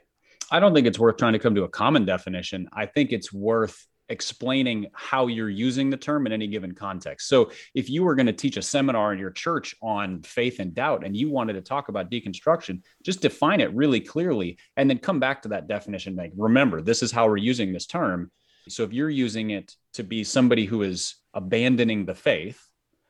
I 0.50 0.60
don't 0.60 0.74
think 0.74 0.86
it's 0.86 0.98
worth 0.98 1.16
trying 1.16 1.32
to 1.32 1.38
come 1.38 1.54
to 1.54 1.62
a 1.62 1.68
common 1.70 2.04
definition. 2.04 2.68
I 2.74 2.84
think 2.84 3.12
it's 3.12 3.32
worth 3.32 3.86
explaining 4.12 4.86
how 4.92 5.26
you're 5.26 5.48
using 5.48 5.88
the 5.88 5.96
term 5.96 6.26
in 6.26 6.32
any 6.32 6.46
given 6.46 6.74
context. 6.74 7.28
So, 7.28 7.50
if 7.74 7.88
you 7.88 8.04
were 8.04 8.14
going 8.14 8.26
to 8.26 8.32
teach 8.32 8.58
a 8.58 8.62
seminar 8.62 9.12
in 9.12 9.18
your 9.18 9.30
church 9.30 9.74
on 9.82 10.22
faith 10.22 10.60
and 10.60 10.74
doubt 10.74 11.04
and 11.04 11.16
you 11.16 11.30
wanted 11.30 11.54
to 11.54 11.62
talk 11.62 11.88
about 11.88 12.10
deconstruction, 12.10 12.82
just 13.02 13.22
define 13.22 13.60
it 13.60 13.74
really 13.74 14.00
clearly 14.00 14.58
and 14.76 14.88
then 14.88 14.98
come 14.98 15.18
back 15.18 15.42
to 15.42 15.48
that 15.48 15.66
definition. 15.66 16.14
Like, 16.14 16.32
remember, 16.36 16.82
this 16.82 17.02
is 17.02 17.10
how 17.10 17.26
we're 17.26 17.38
using 17.38 17.72
this 17.72 17.86
term. 17.86 18.30
So, 18.68 18.84
if 18.84 18.92
you're 18.92 19.10
using 19.10 19.50
it 19.50 19.74
to 19.94 20.04
be 20.04 20.24
somebody 20.24 20.66
who 20.66 20.82
is 20.82 21.16
abandoning 21.32 22.04
the 22.04 22.14
faith, 22.14 22.62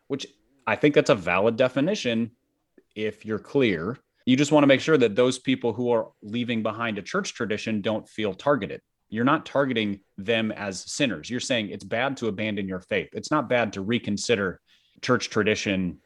which 0.06 0.26
I 0.68 0.76
think 0.76 0.94
that's 0.94 1.10
a 1.10 1.16
valid 1.16 1.56
definition 1.56 2.30
if 2.94 3.26
you're 3.26 3.40
clear, 3.40 3.98
you 4.24 4.36
just 4.36 4.52
want 4.52 4.62
to 4.62 4.68
make 4.68 4.80
sure 4.80 4.98
that 4.98 5.16
those 5.16 5.40
people 5.40 5.72
who 5.72 5.90
are 5.90 6.12
leaving 6.22 6.62
behind 6.62 6.96
a 6.96 7.02
church 7.02 7.34
tradition 7.34 7.80
don't 7.80 8.08
feel 8.08 8.34
targeted 8.34 8.80
you're 9.12 9.24
not 9.24 9.44
targeting 9.44 10.00
them 10.16 10.50
as 10.52 10.90
sinners. 10.90 11.28
You're 11.28 11.38
saying 11.38 11.68
it's 11.68 11.84
bad 11.84 12.16
to 12.16 12.28
abandon 12.28 12.66
your 12.66 12.80
faith. 12.80 13.10
It's 13.12 13.30
not 13.30 13.48
bad 13.48 13.74
to 13.74 13.82
reconsider 13.82 14.58
church 15.02 15.28
tradition 15.28 15.98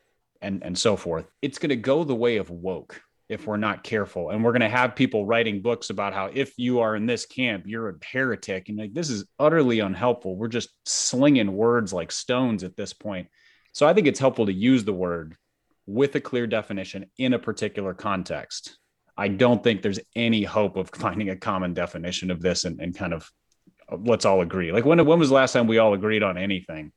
and, 0.43 0.63
and 0.65 0.77
so 0.77 0.97
forth. 0.97 1.31
It's 1.41 1.59
going 1.59 1.71
to 1.71 1.77
go 1.77 2.03
the 2.03 2.17
way 2.17 2.39
of 2.39 2.51
woke 2.51 3.01
if 3.29 3.47
we're 3.47 3.59
not 3.59 3.85
careful. 3.85 4.31
And 4.31 4.43
we're 4.43 4.51
going 4.53 4.61
to 4.61 4.69
have 4.69 4.97
people 4.97 5.25
writing 5.25 5.63
books 5.63 5.91
about 5.91 6.15
how 6.15 6.31
if 6.33 6.59
you 6.59 6.81
are 6.81 6.97
in 6.97 7.07
this 7.07 7.27
camp, 7.27 7.65
you're 7.67 7.91
a 7.91 7.95
heretic. 8.05 8.69
And 8.69 8.79
like, 8.79 8.93
this 8.93 9.09
is 9.09 9.25
utterly 9.39 9.79
unhelpful. 9.79 10.37
We're 10.37 10.49
just 10.49 10.71
slinging 10.85 11.53
words 11.53 11.93
like 11.93 12.11
stones 12.11 12.65
at 12.65 12.77
this 12.77 12.93
point. 12.93 13.29
So 13.73 13.87
I 13.87 13.95
think 13.95 14.09
it's 14.09 14.21
helpful 14.21 14.47
to 14.47 14.53
use 14.53 14.85
the 14.85 14.93
word 14.93 15.37
with 15.87 16.17
a 16.17 16.21
clear 16.21 16.49
definition 16.49 17.07
in 17.19 17.35
a 17.35 17.39
particular 17.39 17.95
context. 17.95 18.79
I 19.16 19.28
don't 19.28 19.62
think 19.62 19.82
there's 19.82 20.00
any 20.14 20.42
hope 20.42 20.76
of 20.76 20.90
finding 20.90 21.30
a 21.30 21.37
common 21.37 21.75
definition 21.75 22.30
of 22.30 22.42
this 22.42 22.64
and, 22.64 22.80
and 22.80 22.96
kind 22.96 23.14
of 23.14 23.30
let's 23.90 24.25
all 24.25 24.40
agree. 24.40 24.73
Like 24.73 24.85
when 24.85 25.04
when 25.04 25.18
was 25.18 25.28
the 25.28 25.35
last 25.35 25.52
time 25.52 25.66
we 25.66 25.78
all 25.78 25.94
agreed 25.94 26.23
on 26.23 26.37
anything? 26.37 26.92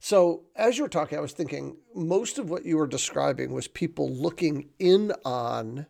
So 0.00 0.44
as 0.56 0.78
you 0.78 0.84
were 0.84 0.88
talking, 0.88 1.18
I 1.18 1.20
was 1.20 1.32
thinking 1.32 1.76
most 1.94 2.38
of 2.38 2.48
what 2.48 2.64
you 2.64 2.78
were 2.78 2.86
describing 2.86 3.52
was 3.52 3.68
people 3.68 4.10
looking 4.10 4.70
in 4.78 5.12
on 5.24 5.86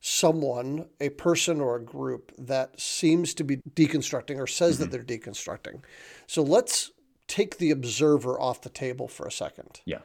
someone, 0.00 0.86
a 1.00 1.08
person 1.10 1.60
or 1.60 1.76
a 1.76 1.82
group 1.82 2.30
that 2.38 2.78
seems 2.78 3.34
to 3.34 3.44
be 3.44 3.56
deconstructing 3.74 4.38
or 4.38 4.46
says 4.46 4.74
mm-hmm. 4.74 4.82
that 4.82 4.90
they're 4.90 5.18
deconstructing. 5.18 5.82
So 6.26 6.42
let's 6.42 6.92
take 7.26 7.58
the 7.58 7.70
observer 7.70 8.40
off 8.40 8.60
the 8.60 8.68
table 8.68 9.08
for 9.08 9.26
a 9.26 9.32
second. 9.32 9.80
Yeah. 9.86 9.98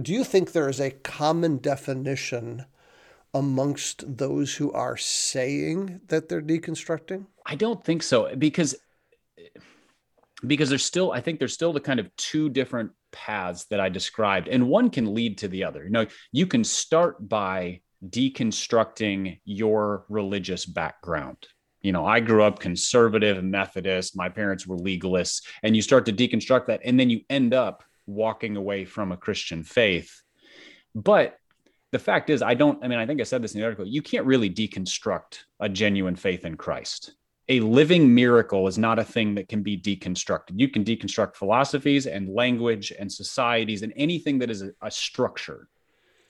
Do 0.00 0.12
you 0.12 0.24
think 0.24 0.52
there 0.52 0.68
is 0.68 0.80
a 0.80 0.90
common 0.90 1.58
definition 1.58 2.66
amongst 3.34 4.04
those 4.16 4.54
who 4.54 4.72
are 4.72 4.96
saying 4.96 6.00
that 6.08 6.28
they're 6.28 6.42
deconstructing? 6.42 7.26
I 7.46 7.54
don't 7.54 7.82
think 7.82 8.02
so 8.02 8.34
because 8.36 8.74
because 10.46 10.68
there's 10.68 10.84
still 10.84 11.12
I 11.12 11.20
think 11.20 11.38
there's 11.38 11.54
still 11.54 11.72
the 11.72 11.80
kind 11.80 12.00
of 12.00 12.14
two 12.16 12.48
different 12.48 12.90
paths 13.12 13.64
that 13.66 13.80
I 13.80 13.88
described 13.88 14.48
and 14.48 14.68
one 14.68 14.90
can 14.90 15.14
lead 15.14 15.38
to 15.38 15.48
the 15.48 15.64
other. 15.64 15.84
You 15.84 15.90
know, 15.90 16.06
you 16.32 16.46
can 16.46 16.64
start 16.64 17.28
by 17.28 17.80
deconstructing 18.08 19.40
your 19.44 20.04
religious 20.08 20.66
background. 20.66 21.46
You 21.80 21.92
know, 21.92 22.06
I 22.06 22.20
grew 22.20 22.42
up 22.42 22.58
conservative 22.58 23.42
Methodist, 23.42 24.16
my 24.16 24.28
parents 24.28 24.66
were 24.66 24.76
legalists 24.76 25.42
and 25.62 25.74
you 25.74 25.82
start 25.82 26.06
to 26.06 26.12
deconstruct 26.12 26.66
that 26.66 26.80
and 26.84 26.98
then 26.98 27.10
you 27.10 27.20
end 27.30 27.54
up 27.54 27.82
walking 28.06 28.56
away 28.56 28.84
from 28.84 29.12
a 29.12 29.16
Christian 29.16 29.62
faith. 29.62 30.20
But 30.94 31.36
the 31.92 31.98
fact 31.98 32.30
is, 32.30 32.42
I 32.42 32.54
don't, 32.54 32.82
I 32.82 32.88
mean, 32.88 32.98
I 32.98 33.06
think 33.06 33.20
I 33.20 33.24
said 33.24 33.42
this 33.42 33.54
in 33.54 33.60
the 33.60 33.64
article, 33.64 33.86
you 33.86 34.02
can't 34.02 34.26
really 34.26 34.50
deconstruct 34.50 35.40
a 35.60 35.68
genuine 35.68 36.16
faith 36.16 36.44
in 36.44 36.56
Christ. 36.56 37.14
A 37.48 37.60
living 37.60 38.14
miracle 38.14 38.66
is 38.66 38.78
not 38.78 38.98
a 38.98 39.04
thing 39.04 39.34
that 39.34 39.48
can 39.48 39.62
be 39.62 39.76
deconstructed. 39.76 40.52
You 40.54 40.68
can 40.68 40.84
deconstruct 40.84 41.36
philosophies 41.36 42.06
and 42.06 42.30
language 42.30 42.92
and 42.98 43.12
societies 43.12 43.82
and 43.82 43.92
anything 43.94 44.38
that 44.38 44.50
is 44.50 44.62
a, 44.62 44.70
a 44.80 44.90
structure. 44.90 45.68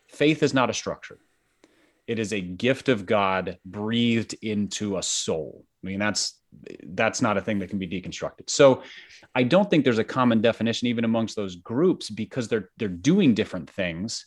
Faith 0.08 0.42
is 0.42 0.52
not 0.52 0.68
a 0.68 0.74
structure. 0.74 1.18
It 2.08 2.18
is 2.18 2.32
a 2.32 2.40
gift 2.40 2.88
of 2.88 3.06
God 3.06 3.58
breathed 3.64 4.34
into 4.42 4.96
a 4.96 5.02
soul. 5.02 5.64
I 5.84 5.86
mean, 5.86 6.00
that's 6.00 6.40
that's 6.88 7.22
not 7.22 7.36
a 7.36 7.40
thing 7.40 7.60
that 7.60 7.70
can 7.70 7.78
be 7.78 7.88
deconstructed. 7.88 8.50
So 8.50 8.82
I 9.34 9.44
don't 9.44 9.70
think 9.70 9.84
there's 9.84 9.98
a 9.98 10.04
common 10.04 10.40
definition 10.40 10.88
even 10.88 11.04
amongst 11.04 11.36
those 11.36 11.56
groups 11.56 12.10
because 12.10 12.48
they're 12.48 12.70
they're 12.78 12.88
doing 12.88 13.32
different 13.34 13.70
things 13.70 14.26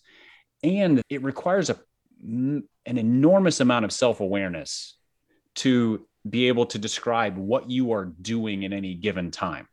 and 0.63 1.01
it 1.09 1.23
requires 1.23 1.69
a 1.69 1.77
an 2.23 2.63
enormous 2.85 3.59
amount 3.59 3.85
of 3.85 3.91
self-awareness 3.91 4.97
to 5.55 6.07
be 6.27 6.47
able 6.47 6.65
to 6.65 6.79
describe 6.79 7.37
what 7.37 7.69
you 7.69 7.91
are 7.91 8.05
doing 8.21 8.63
in 8.63 8.73
any 8.73 8.95
given 8.95 9.31
time. 9.31 9.67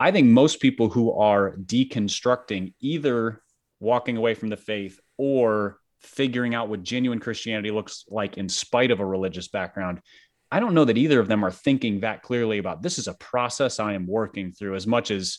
I 0.00 0.10
think 0.10 0.28
most 0.28 0.60
people 0.60 0.88
who 0.88 1.12
are 1.12 1.56
deconstructing 1.56 2.74
either 2.80 3.42
walking 3.80 4.16
away 4.16 4.34
from 4.34 4.48
the 4.48 4.56
faith 4.56 4.98
or 5.18 5.78
figuring 6.00 6.54
out 6.54 6.68
what 6.68 6.82
genuine 6.82 7.20
Christianity 7.20 7.70
looks 7.70 8.04
like 8.08 8.38
in 8.38 8.48
spite 8.48 8.90
of 8.90 9.00
a 9.00 9.06
religious 9.06 9.48
background. 9.48 10.00
I 10.50 10.60
don't 10.60 10.74
know 10.74 10.84
that 10.84 10.98
either 10.98 11.20
of 11.20 11.28
them 11.28 11.44
are 11.44 11.50
thinking 11.50 12.00
that 12.00 12.22
clearly 12.22 12.58
about 12.58 12.82
this 12.82 12.98
is 12.98 13.08
a 13.08 13.14
process 13.14 13.78
I 13.78 13.94
am 13.94 14.06
working 14.06 14.52
through 14.52 14.76
as 14.76 14.86
much 14.86 15.10
as 15.10 15.38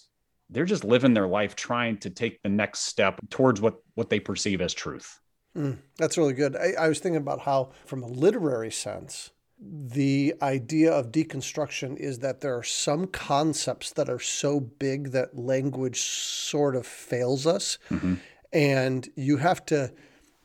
they're 0.53 0.65
just 0.65 0.83
living 0.83 1.13
their 1.13 1.27
life 1.27 1.55
trying 1.55 1.97
to 1.99 2.09
take 2.09 2.41
the 2.43 2.49
next 2.49 2.81
step 2.81 3.19
towards 3.29 3.61
what 3.61 3.75
what 3.95 4.09
they 4.09 4.19
perceive 4.19 4.61
as 4.61 4.73
truth. 4.73 5.19
Mm, 5.55 5.77
that's 5.97 6.17
really 6.17 6.33
good. 6.33 6.55
I, 6.55 6.73
I 6.79 6.87
was 6.87 6.99
thinking 6.99 7.21
about 7.21 7.41
how, 7.41 7.71
from 7.85 8.01
a 8.01 8.07
literary 8.07 8.71
sense, 8.71 9.31
the 9.59 10.33
idea 10.41 10.91
of 10.91 11.11
deconstruction 11.11 11.95
is 11.97 12.19
that 12.19 12.41
there 12.41 12.57
are 12.57 12.63
some 12.63 13.07
concepts 13.07 13.91
that 13.91 14.09
are 14.09 14.19
so 14.19 14.59
big 14.59 15.11
that 15.11 15.37
language 15.37 16.01
sort 16.01 16.75
of 16.75 16.85
fails 16.87 17.45
us. 17.45 17.77
Mm-hmm. 17.89 18.15
And 18.51 19.09
you 19.15 19.37
have 19.37 19.65
to 19.67 19.93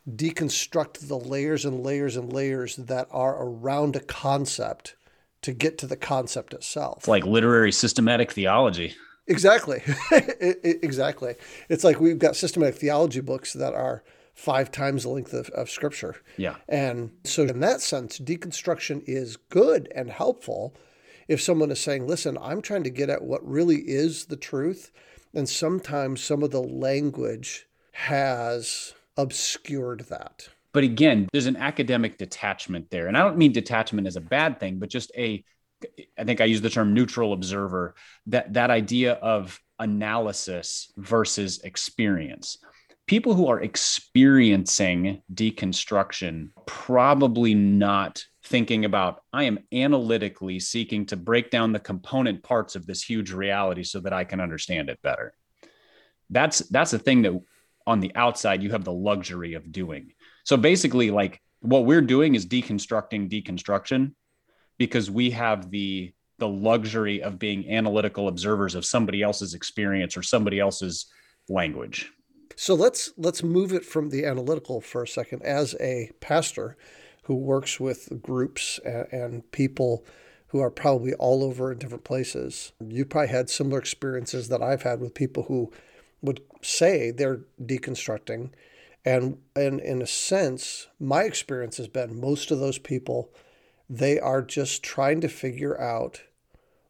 deconstruct 0.08 1.08
the 1.08 1.18
layers 1.18 1.64
and 1.64 1.82
layers 1.82 2.16
and 2.16 2.32
layers 2.32 2.76
that 2.76 3.08
are 3.10 3.42
around 3.42 3.96
a 3.96 4.00
concept 4.00 4.94
to 5.42 5.52
get 5.52 5.78
to 5.78 5.86
the 5.86 5.96
concept 5.96 6.54
itself. 6.54 6.98
It's 6.98 7.08
like 7.08 7.26
literary 7.26 7.72
systematic 7.72 8.32
theology. 8.32 8.94
Exactly. 9.28 9.82
exactly. 10.10 11.34
It's 11.68 11.84
like 11.84 12.00
we've 12.00 12.18
got 12.18 12.36
systematic 12.36 12.76
theology 12.76 13.20
books 13.20 13.52
that 13.52 13.74
are 13.74 14.02
five 14.34 14.70
times 14.70 15.02
the 15.02 15.10
length 15.10 15.34
of, 15.34 15.48
of 15.50 15.68
scripture. 15.68 16.16
Yeah. 16.36 16.56
And 16.68 17.10
so, 17.24 17.42
in 17.42 17.60
that 17.60 17.80
sense, 17.80 18.18
deconstruction 18.18 19.02
is 19.06 19.36
good 19.36 19.92
and 19.94 20.10
helpful 20.10 20.74
if 21.26 21.42
someone 21.42 21.70
is 21.70 21.80
saying, 21.80 22.06
listen, 22.06 22.38
I'm 22.40 22.62
trying 22.62 22.84
to 22.84 22.90
get 22.90 23.10
at 23.10 23.22
what 23.22 23.46
really 23.46 23.80
is 23.86 24.26
the 24.26 24.36
truth. 24.36 24.90
And 25.34 25.48
sometimes 25.48 26.22
some 26.22 26.42
of 26.42 26.50
the 26.50 26.62
language 26.62 27.66
has 27.92 28.94
obscured 29.16 30.06
that. 30.08 30.48
But 30.72 30.84
again, 30.84 31.28
there's 31.32 31.46
an 31.46 31.56
academic 31.56 32.16
detachment 32.16 32.90
there. 32.90 33.08
And 33.08 33.16
I 33.16 33.20
don't 33.20 33.36
mean 33.36 33.52
detachment 33.52 34.06
as 34.06 34.16
a 34.16 34.20
bad 34.20 34.60
thing, 34.60 34.78
but 34.78 34.88
just 34.88 35.12
a 35.16 35.44
I 36.18 36.24
think 36.24 36.40
I 36.40 36.44
use 36.44 36.60
the 36.60 36.70
term 36.70 36.94
neutral 36.94 37.32
observer, 37.32 37.94
that 38.26 38.52
that 38.54 38.70
idea 38.70 39.14
of 39.14 39.60
analysis 39.78 40.92
versus 40.96 41.60
experience. 41.60 42.58
People 43.06 43.34
who 43.34 43.48
are 43.48 43.60
experiencing 43.60 45.22
deconstruction 45.32 46.50
probably 46.66 47.54
not 47.54 48.22
thinking 48.44 48.84
about 48.84 49.22
I 49.32 49.44
am 49.44 49.58
analytically 49.72 50.58
seeking 50.60 51.06
to 51.06 51.16
break 51.16 51.50
down 51.50 51.72
the 51.72 51.78
component 51.78 52.42
parts 52.42 52.76
of 52.76 52.86
this 52.86 53.02
huge 53.02 53.30
reality 53.30 53.84
so 53.84 54.00
that 54.00 54.12
I 54.12 54.24
can 54.24 54.40
understand 54.40 54.90
it 54.90 55.00
better. 55.02 55.32
That's 56.30 56.58
that's 56.60 56.92
a 56.92 56.98
thing 56.98 57.22
that 57.22 57.40
on 57.86 58.00
the 58.00 58.12
outside 58.14 58.62
you 58.62 58.70
have 58.70 58.84
the 58.84 58.92
luxury 58.92 59.54
of 59.54 59.72
doing. 59.72 60.12
So 60.44 60.56
basically 60.56 61.10
like 61.10 61.40
what 61.60 61.84
we're 61.84 62.02
doing 62.02 62.34
is 62.34 62.46
deconstructing 62.46 63.30
deconstruction 63.30 64.12
because 64.78 65.10
we 65.10 65.30
have 65.30 65.70
the 65.70 66.12
the 66.38 66.48
luxury 66.48 67.20
of 67.20 67.36
being 67.38 67.68
analytical 67.68 68.28
observers 68.28 68.76
of 68.76 68.84
somebody 68.84 69.22
else's 69.22 69.54
experience 69.54 70.16
or 70.16 70.22
somebody 70.22 70.60
else's 70.60 71.06
language. 71.48 72.12
So 72.54 72.74
let's 72.74 73.12
let's 73.16 73.42
move 73.42 73.72
it 73.72 73.84
from 73.84 74.10
the 74.10 74.24
analytical 74.24 74.80
for 74.80 75.02
a 75.02 75.08
second. 75.08 75.42
As 75.42 75.74
a 75.80 76.10
pastor 76.20 76.76
who 77.24 77.34
works 77.34 77.78
with 77.78 78.22
groups 78.22 78.80
and, 78.84 79.06
and 79.12 79.52
people 79.52 80.04
who 80.48 80.60
are 80.60 80.70
probably 80.70 81.14
all 81.14 81.44
over 81.44 81.70
in 81.70 81.78
different 81.78 82.04
places, 82.04 82.72
you 82.80 83.04
probably 83.04 83.28
had 83.28 83.50
similar 83.50 83.78
experiences 83.78 84.48
that 84.48 84.62
I've 84.62 84.82
had 84.82 85.00
with 85.00 85.14
people 85.14 85.44
who 85.44 85.70
would 86.22 86.40
say 86.62 87.10
they're 87.10 87.42
deconstructing. 87.60 88.50
And, 89.04 89.38
and 89.54 89.80
in 89.80 90.02
a 90.02 90.06
sense, 90.06 90.88
my 90.98 91.22
experience 91.22 91.76
has 91.76 91.88
been 91.88 92.20
most 92.20 92.50
of 92.50 92.58
those 92.58 92.78
people, 92.78 93.30
they 93.88 94.20
are 94.20 94.42
just 94.42 94.82
trying 94.82 95.20
to 95.20 95.28
figure 95.28 95.80
out 95.80 96.22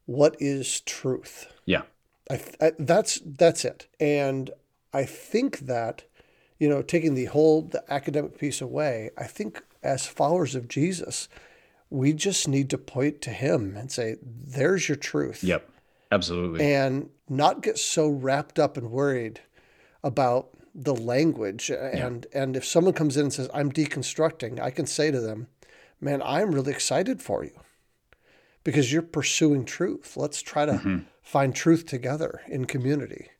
what 0.07 0.37
is 0.40 0.81
truth. 0.81 1.47
Yeah. 1.64 1.83
I, 2.31 2.40
I, 2.61 2.73
that's 2.78 3.21
that's 3.25 3.64
it. 3.64 3.87
And 4.00 4.50
I 4.93 5.05
think 5.05 5.61
that, 5.61 6.05
you 6.59 6.69
know, 6.69 6.83
taking 6.83 7.14
the 7.14 7.26
whole 7.26 7.62
the 7.62 7.85
academic 7.93 8.38
piece 8.38 8.61
away, 8.61 9.11
I 9.17 9.25
think 9.25 9.62
as 9.83 10.07
followers 10.07 10.55
of 10.55 10.69
Jesus, 10.69 11.28
we 11.90 12.12
just 12.12 12.49
need 12.49 12.69
to 12.71 12.78
point 12.78 13.21
to 13.23 13.31
him 13.31 13.76
and 13.76 13.90
say, 13.90 14.17
there's 14.23 14.88
your 14.88 14.97
truth. 14.97 15.45
Yep. 15.45 15.71
Absolutely. 16.11 16.64
And 16.64 17.11
not 17.28 17.62
get 17.62 17.78
so 17.78 18.09
wrapped 18.09 18.59
up 18.59 18.76
and 18.76 18.90
worried 18.90 19.40
about 20.02 20.49
the 20.75 20.95
language. 20.95 21.71
And 21.71 22.26
yeah. 22.33 22.43
and 22.43 22.57
if 22.57 22.64
someone 22.64 22.95
comes 22.95 23.17
in 23.17 23.25
and 23.25 23.33
says, 23.33 23.50
I'm 23.52 23.71
deconstructing, 23.71 24.59
I 24.61 24.71
can 24.71 24.87
say 24.87 25.11
to 25.11 25.21
them, 25.21 25.49
Man, 26.00 26.23
I'm 26.23 26.52
really 26.52 26.73
excited 26.73 27.21
for 27.23 27.45
you 27.45 27.52
because 28.64 28.93
you're 28.93 29.02
pursuing 29.02 29.64
truth. 29.64 30.17
Let's 30.17 30.43
try 30.43 30.67
to 30.67 30.73
mm-hmm. 30.73 30.99
find 31.23 31.55
truth 31.55 31.87
together 31.87 32.40
in 32.49 32.67
community. 32.67 33.31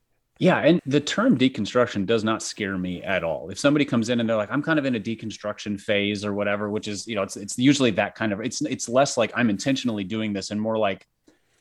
Yeah, 0.41 0.59
and 0.59 0.81
the 0.87 1.01
term 1.01 1.37
deconstruction 1.37 2.07
does 2.07 2.23
not 2.23 2.43
scare 2.43 2.79
me 2.79 3.03
at 3.03 3.25
all. 3.25 3.51
If 3.51 3.59
somebody 3.59 3.85
comes 3.85 4.09
in 4.09 4.21
and 4.21 4.29
they're 4.29 4.37
like, 4.37 4.53
"I'm 4.53 4.63
kind 4.63 4.79
of 4.79 4.85
in 4.85 4.95
a 4.95 5.01
deconstruction 5.01 5.81
phase" 5.81 6.25
or 6.25 6.33
whatever, 6.33 6.71
which 6.71 6.87
is, 6.87 7.09
you 7.09 7.17
know, 7.17 7.23
it's 7.23 7.37
it's 7.37 7.59
usually 7.59 7.91
that 7.93 8.15
kind 8.15 8.33
of. 8.33 8.41
It's 8.41 8.63
it's 8.63 8.89
less 8.89 9.17
like 9.17 9.33
I'm 9.35 9.51
intentionally 9.51 10.05
doing 10.05 10.33
this 10.33 10.53
and 10.53 10.61
more 10.61 10.79
like 10.79 11.05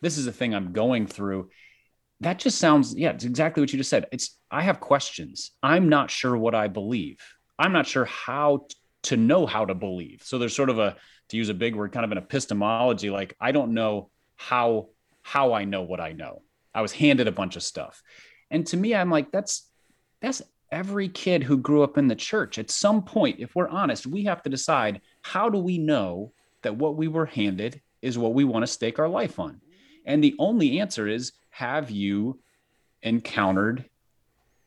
this 0.02 0.18
is 0.18 0.28
a 0.28 0.32
thing 0.32 0.54
I'm 0.54 0.74
going 0.74 1.08
through. 1.08 1.50
That 2.22 2.40
just 2.40 2.60
sounds, 2.60 2.96
yeah, 2.96 3.12
it's 3.12 3.26
exactly 3.26 3.62
what 3.62 3.72
you 3.74 3.78
just 3.78 3.90
said. 3.90 4.06
It's 4.12 4.38
I 4.52 4.62
have 4.62 4.80
questions. 4.80 5.52
I'm 5.64 5.90
not 5.90 6.12
sure 6.12 6.38
what 6.38 6.56
I 6.56 6.68
believe. 6.68 7.20
I'm 7.60 7.74
not 7.74 7.88
sure 7.88 8.06
how 8.06 8.68
to 9.08 9.18
know 9.18 9.46
how 9.46 9.66
to 9.66 9.74
believe. 9.74 10.22
So 10.24 10.38
there's 10.38 10.56
sort 10.56 10.70
of 10.70 10.80
a 10.80 10.96
to 11.30 11.38
use 11.38 11.50
a 11.50 11.54
big 11.54 11.76
word, 11.76 11.92
kind 11.92 12.06
of 12.06 12.12
an 12.12 12.18
epistemology. 12.18 13.10
Like 13.10 13.36
I 13.40 13.52
don't 13.52 13.74
know 13.74 14.10
how 14.36 14.90
how 15.22 15.54
I 15.54 15.66
know 15.66 15.82
what 15.82 16.00
I 16.00 16.14
know. 16.14 16.42
I 16.74 16.82
was 16.82 16.92
handed 16.92 17.28
a 17.28 17.32
bunch 17.32 17.56
of 17.56 17.64
stuff 17.64 18.02
and 18.50 18.66
to 18.68 18.78
me, 18.78 18.96
I'm 18.96 19.10
like, 19.10 19.32
that's 19.32 19.70
that's 20.22 20.42
every 20.72 21.10
kid 21.10 21.44
who 21.44 21.58
grew 21.58 21.84
up 21.84 21.98
in 21.98 22.08
the 22.08 22.16
church. 22.16 22.58
At 22.58 22.72
some 22.72 23.04
point, 23.04 23.40
if 23.40 23.56
we're 23.56 23.70
honest, 23.70 24.08
we 24.08 24.24
have 24.26 24.42
to 24.44 24.50
decide 24.50 25.02
how 25.22 25.50
do 25.50 25.60
we 25.60 25.78
know 25.78 26.34
that 26.64 26.76
what 26.76 26.96
we 26.96 27.08
were 27.08 27.26
handed 27.26 27.82
is 28.02 28.18
what 28.18 28.34
we 28.34 28.44
want 28.44 28.64
to 28.64 28.68
stake 28.68 29.00
our 29.00 29.08
life 29.08 29.40
on? 29.40 29.62
And 30.06 30.24
the 30.24 30.36
only 30.40 30.80
answer 30.80 31.08
is 31.08 31.34
have 31.50 31.92
you 31.92 32.40
encountered 33.02 33.86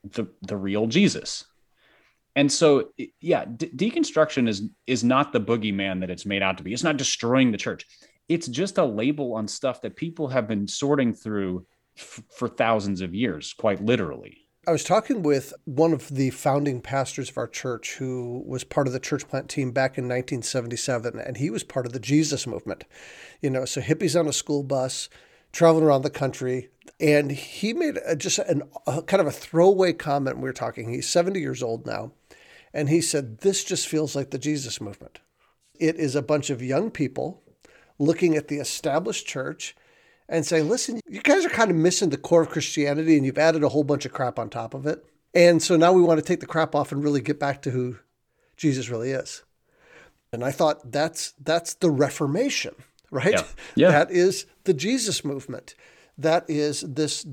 the 0.05 0.27
the 0.43 0.57
real 0.57 0.87
Jesus? 0.87 1.45
And 2.37 2.51
so, 2.51 2.91
yeah, 3.21 3.45
de- 3.45 3.71
deconstruction 3.71 4.49
is 4.49 4.63
is 4.87 5.03
not 5.03 5.33
the 5.33 5.41
boogeyman 5.41 6.01
that 6.01 6.11
it's 6.11 6.27
made 6.27 6.43
out 6.43 6.59
to 6.59 6.65
be. 6.65 6.73
It's 6.73 6.85
not 6.85 6.97
destroying 6.97 7.51
the 7.51 7.59
church. 7.59 7.87
It's 8.29 8.47
just 8.47 8.79
a 8.79 8.85
label 8.85 9.35
on 9.35 9.49
stuff 9.49 9.83
that 9.83 9.97
people 9.97 10.29
have 10.29 10.47
been 10.47 10.69
sorting 10.69 11.13
through 11.13 11.67
f- 11.99 12.23
for 12.37 12.49
thousands 12.49 13.01
of 13.01 13.15
years, 13.15 13.53
quite 13.53 13.85
literally. 13.85 14.39
I 14.69 14.73
was 14.73 14.85
talking 14.85 15.23
with 15.23 15.55
one 15.65 15.93
of 15.93 16.09
the 16.09 16.31
founding 16.31 16.83
pastors 16.83 17.31
of 17.31 17.39
our 17.39 17.49
church 17.49 17.95
who 17.95 18.45
was 18.47 18.63
part 18.63 18.87
of 18.87 18.93
the 18.93 19.01
church 19.01 19.27
plant 19.27 19.49
team 19.49 19.73
back 19.73 19.97
in 19.97 20.05
1977, 20.05 21.19
and 21.19 21.39
he 21.39 21.49
was 21.49 21.65
part 21.65 21.87
of 21.87 21.93
the 21.93 21.99
Jesus 21.99 22.47
movement. 22.47 22.85
You 23.41 23.49
know, 23.51 23.65
so 23.65 23.81
hippies 23.81 24.19
on 24.19 24.29
a 24.29 24.33
school 24.33 24.63
bus, 24.63 25.09
traveling 25.51 25.85
around 25.85 26.03
the 26.03 26.11
country. 26.11 26.69
And 27.01 27.33
he 27.33 27.73
made 27.73 27.99
a, 28.05 28.15
just 28.15 28.39
an, 28.39 28.63
a 28.87 29.03
kind 29.03 29.21
of 29.21 29.27
a 29.27 29.33
throwaway 29.33 29.95
comment 29.95 30.37
we 30.37 30.43
were 30.43 30.53
talking. 30.53 30.93
He's 30.93 31.09
70 31.09 31.41
years 31.41 31.63
old 31.63 31.87
now. 31.87 32.13
And 32.73 32.89
he 32.89 33.01
said, 33.01 33.39
This 33.39 33.65
just 33.65 33.89
feels 33.89 34.15
like 34.15 34.31
the 34.31 34.39
Jesus 34.39 34.81
movement. 34.81 35.21
It 35.79 35.97
is 35.97 36.15
a 36.15 36.23
bunch 36.23 36.51
of 36.51 36.63
young 36.63 36.91
people 36.91 37.43
looking 37.99 38.37
at 38.37 38.49
the 38.49 38.57
established 38.57 39.27
church 39.27 39.77
and 40.29 40.47
say, 40.47 40.63
listen, 40.63 41.01
you 41.09 41.21
guys 41.21 41.45
are 41.45 41.51
kind 41.51 41.71
of 41.71 41.77
missing 41.77 42.09
the 42.09 42.17
core 42.17 42.43
of 42.43 42.49
Christianity 42.49 43.17
and 43.17 43.27
you've 43.27 43.39
added 43.39 43.65
a 43.65 43.69
whole 43.69 43.85
bunch 43.85 44.07
of 44.07 44.13
crap 44.13 44.39
on 44.39 44.49
top 44.49 44.75
of 44.75 44.87
it. 44.87 45.05
And 45.35 45.63
so 45.63 45.77
now 45.77 45.93
we 45.93 46.03
want 46.03 46.19
to 46.19 46.25
take 46.25 46.41
the 46.41 46.47
crap 46.47 46.75
off 46.75 46.93
and 46.93 47.03
really 47.03 47.21
get 47.21 47.39
back 47.39 47.63
to 47.63 47.71
who 47.71 47.99
Jesus 48.57 48.89
really 48.89 49.11
is. 49.11 49.43
And 50.33 50.45
I 50.45 50.53
thought 50.53 50.93
that's 50.93 51.35
that's 51.43 51.75
the 51.75 51.91
Reformation, 51.91 52.75
right? 53.11 53.33
Yeah. 53.33 53.45
yeah. 53.75 53.91
That 53.91 54.11
is 54.13 54.47
the 54.65 54.75
Jesus 54.75 55.25
movement. 55.25 55.75
That 56.17 56.45
is 56.49 56.83
this 56.83 57.27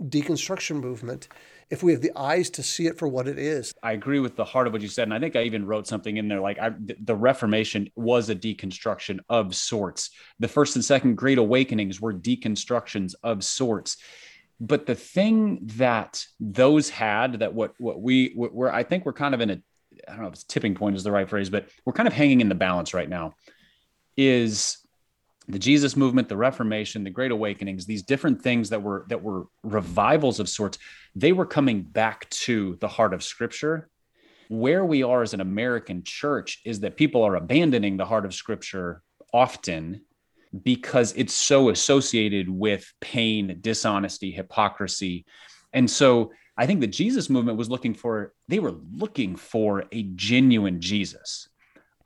deconstruction 0.00 0.80
movement 0.80 1.28
if 1.70 1.84
we 1.84 1.92
have 1.92 2.00
the 2.00 2.12
eyes 2.16 2.50
to 2.50 2.62
see 2.62 2.86
it 2.86 2.98
for 2.98 3.06
what 3.06 3.28
it 3.28 3.38
is. 3.38 3.72
I 3.82 3.92
agree 3.92 4.18
with 4.18 4.34
the 4.34 4.44
heart 4.44 4.66
of 4.66 4.72
what 4.72 4.82
you 4.82 4.88
said. 4.88 5.04
And 5.04 5.14
I 5.14 5.20
think 5.20 5.36
I 5.36 5.42
even 5.44 5.64
wrote 5.64 5.86
something 5.86 6.16
in 6.16 6.28
there 6.28 6.40
like 6.40 6.58
I, 6.58 6.72
the 6.78 7.14
Reformation 7.14 7.88
was 7.94 8.28
a 8.28 8.34
deconstruction 8.34 9.20
of 9.28 9.54
sorts. 9.54 10.10
The 10.40 10.48
first 10.48 10.74
and 10.74 10.84
second 10.84 11.16
great 11.16 11.38
awakenings 11.38 12.00
were 12.00 12.12
deconstructions 12.12 13.14
of 13.22 13.44
sorts. 13.44 13.96
But 14.60 14.84
the 14.84 14.96
thing 14.96 15.60
that 15.76 16.24
those 16.38 16.90
had 16.90 17.38
that 17.38 17.54
what 17.54 17.74
what 17.78 18.02
we 18.02 18.32
were 18.34 18.72
I 18.72 18.82
think 18.82 19.06
we're 19.06 19.12
kind 19.12 19.34
of 19.34 19.40
in 19.40 19.50
a 19.50 19.62
I 20.08 20.12
don't 20.12 20.22
know 20.22 20.28
if 20.28 20.34
it's 20.34 20.44
tipping 20.44 20.74
point 20.74 20.96
is 20.96 21.04
the 21.04 21.12
right 21.12 21.28
phrase, 21.28 21.50
but 21.50 21.68
we're 21.84 21.92
kind 21.92 22.08
of 22.08 22.12
hanging 22.12 22.40
in 22.40 22.48
the 22.48 22.54
balance 22.54 22.92
right 22.92 23.08
now 23.08 23.34
is 24.16 24.78
the 25.50 25.58
Jesus 25.58 25.96
movement, 25.96 26.28
the 26.28 26.36
Reformation, 26.36 27.04
the 27.04 27.10
Great 27.10 27.30
Awakenings, 27.30 27.86
these 27.86 28.02
different 28.02 28.42
things 28.42 28.70
that 28.70 28.82
were 28.82 29.06
that 29.08 29.22
were 29.22 29.46
revivals 29.62 30.40
of 30.40 30.48
sorts, 30.48 30.78
they 31.14 31.32
were 31.32 31.46
coming 31.46 31.82
back 31.82 32.28
to 32.30 32.76
the 32.80 32.88
heart 32.88 33.14
of 33.14 33.22
Scripture. 33.22 33.88
Where 34.48 34.84
we 34.84 35.04
are 35.04 35.22
as 35.22 35.32
an 35.32 35.40
American 35.40 36.02
church 36.02 36.60
is 36.64 36.80
that 36.80 36.96
people 36.96 37.22
are 37.22 37.36
abandoning 37.36 37.96
the 37.96 38.04
heart 38.04 38.24
of 38.24 38.34
Scripture 38.34 39.02
often 39.32 40.02
because 40.64 41.12
it's 41.16 41.34
so 41.34 41.68
associated 41.68 42.48
with 42.48 42.92
pain, 43.00 43.58
dishonesty, 43.60 44.32
hypocrisy. 44.32 45.24
And 45.72 45.88
so 45.88 46.32
I 46.56 46.66
think 46.66 46.80
the 46.80 46.88
Jesus 46.88 47.30
movement 47.30 47.58
was 47.58 47.70
looking 47.70 47.94
for, 47.94 48.32
they 48.48 48.58
were 48.58 48.74
looking 48.92 49.36
for 49.36 49.84
a 49.92 50.02
genuine 50.14 50.80
Jesus 50.80 51.48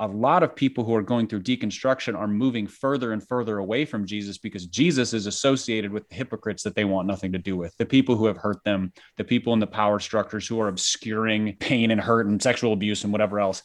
a 0.01 0.09
lot 0.09 0.43
of 0.43 0.57
people 0.57 0.85
who 0.85 0.95
are 0.95 1.03
going 1.03 1.29
through 1.29 1.43
deconstruction 1.43 2.17
are 2.17 2.27
moving 2.27 2.67
further 2.67 3.13
and 3.13 3.27
further 3.27 3.59
away 3.59 3.85
from 3.85 4.07
Jesus 4.07 4.39
because 4.39 4.67
Jesus 4.67 5.13
is 5.15 5.27
associated 5.27 5.93
with 5.93 6.09
the 6.09 6.17
hypocrites 6.17 6.63
that 6.65 6.75
they 6.75 6.85
want 6.85 7.07
nothing 7.07 7.33
to 7.33 7.39
do 7.39 7.57
with, 7.57 7.77
the 7.77 7.87
people 7.87 8.17
who 8.17 8.27
have 8.27 8.37
hurt 8.37 8.63
them, 8.65 8.93
the 9.17 9.25
people 9.25 9.53
in 9.53 9.61
the 9.61 9.67
power 9.67 10.01
structures 10.01 10.47
who 10.47 10.61
are 10.61 10.69
obscuring 10.69 11.57
pain 11.61 11.93
and 11.93 12.01
hurt 12.01 12.27
and 12.27 12.43
sexual 12.43 12.73
abuse 12.73 13.05
and 13.05 13.13
whatever 13.13 13.39
else. 13.39 13.63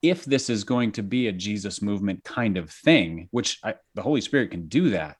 If 0.00 0.24
this 0.24 0.48
is 0.48 0.64
going 0.64 0.92
to 0.92 1.02
be 1.02 1.28
a 1.28 1.32
Jesus 1.32 1.82
movement 1.82 2.24
kind 2.24 2.56
of 2.56 2.70
thing, 2.70 3.28
which 3.30 3.58
I, 3.62 3.74
the 3.94 4.02
Holy 4.02 4.22
Spirit 4.22 4.50
can 4.50 4.66
do 4.66 4.90
that, 4.90 5.18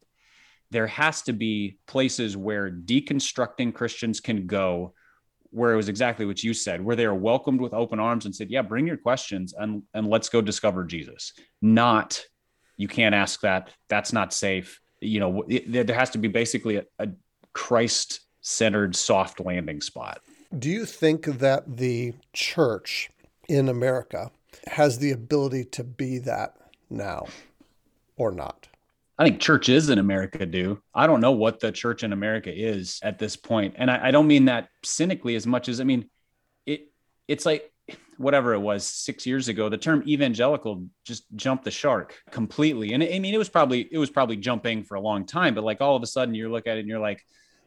there 0.71 0.87
has 0.87 1.21
to 1.23 1.35
be 1.35 1.79
places 1.87 2.35
where 2.37 2.71
deconstructing 2.71 3.75
Christians 3.75 4.21
can 4.21 4.47
go 4.47 4.95
where 5.51 5.73
it 5.73 5.77
was 5.77 5.89
exactly 5.89 6.27
what 6.27 6.43
you 6.43 6.55
said, 6.55 6.85
where 6.85 6.97
they 6.97 7.05
are 7.05 7.15
welcomed 7.15 7.61
with 7.61 7.75
open 7.75 7.99
arms 8.01 8.25
and 8.25 8.35
said, 8.35 8.51
"Yeah, 8.51 8.63
bring 8.63 8.87
your 8.87 8.97
questions 8.97 9.55
and 9.59 9.83
and 9.95 10.09
let's 10.09 10.29
go 10.29 10.41
discover 10.41 10.85
Jesus." 10.85 11.33
Not, 11.61 12.25
you 12.77 12.89
can't 12.89 13.15
ask 13.15 13.41
that. 13.41 13.71
That's 13.89 14.13
not 14.13 14.33
safe. 14.33 14.81
You 15.01 15.21
know, 15.21 15.45
it, 15.49 15.71
there 15.87 15.97
has 15.97 16.11
to 16.11 16.19
be 16.19 16.29
basically 16.29 16.77
a, 16.77 16.85
a 16.99 17.09
Christ-centered 17.53 18.95
soft 18.95 19.41
landing 19.41 19.81
spot. 19.81 20.21
Do 20.59 20.69
you 20.69 20.85
think 20.85 21.27
that 21.27 21.77
the 21.77 22.15
church 22.33 23.11
in 23.49 23.69
America 23.69 24.31
has 24.67 24.99
the 24.99 25.11
ability 25.13 25.65
to 25.65 25.85
be 25.85 26.19
that 26.19 26.55
now, 26.89 27.27
or 28.17 28.31
not? 28.31 28.69
I 29.21 29.25
think 29.25 29.39
churches 29.39 29.91
in 29.91 29.99
America 29.99 30.47
do. 30.47 30.81
I 30.95 31.07
don't 31.07 31.21
know 31.21 31.33
what 31.33 31.61
the 31.61 31.71
church 31.71 32.05
in 32.05 32.15
America 32.15 32.51
is 32.51 32.99
at 33.03 33.19
this 33.19 33.37
point. 33.37 33.75
And 33.77 33.91
I, 33.91 34.09
I, 34.09 34.11
don't 34.13 34.27
mean 34.27 34.47
that 34.47 34.71
cynically 34.83 35.35
as 35.35 35.47
much 35.47 35.69
as 35.69 35.79
I 35.79 35.85
mean 35.85 36.09
it 36.65 36.89
it's 37.29 37.45
like 37.45 37.71
whatever 38.17 38.55
it 38.55 38.61
was 38.61 38.87
six 38.87 39.27
years 39.27 39.49
ago, 39.49 39.69
the 39.69 39.77
term 39.77 40.03
evangelical 40.09 40.87
just 41.05 41.25
jumped 41.37 41.65
the 41.65 41.71
shark 41.71 42.19
completely. 42.31 42.95
And 42.95 43.03
I 43.03 43.19
mean 43.19 43.35
it 43.35 43.39
was 43.39 43.51
probably 43.51 43.87
it 43.93 43.99
was 43.99 44.09
probably 44.09 44.37
jumping 44.37 44.85
for 44.85 44.95
a 44.95 45.01
long 45.03 45.27
time, 45.27 45.55
but 45.55 45.65
like 45.65 45.83
all 45.83 45.97
of 45.97 46.03
a 46.03 46.07
sudden 46.07 46.35
you 46.35 46.51
look 46.51 46.67
at 46.67 46.79
it 46.79 46.81
and 46.81 46.89
you're 46.89 46.99
like, 46.99 47.23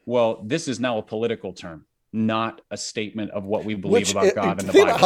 well, 0.07 0.41
this 0.43 0.67
is 0.67 0.79
now 0.79 0.97
a 0.97 1.03
political 1.03 1.53
term, 1.53 1.85
not 2.11 2.61
a 2.71 2.77
statement 2.77 3.29
of 3.29 3.43
what 3.43 3.63
we 3.63 3.75
believe 3.75 4.07
Which, 4.07 4.11
about 4.11 4.33
God 4.33 4.59
in 4.59 4.65
the 4.65 4.73
Bible. 4.73 4.97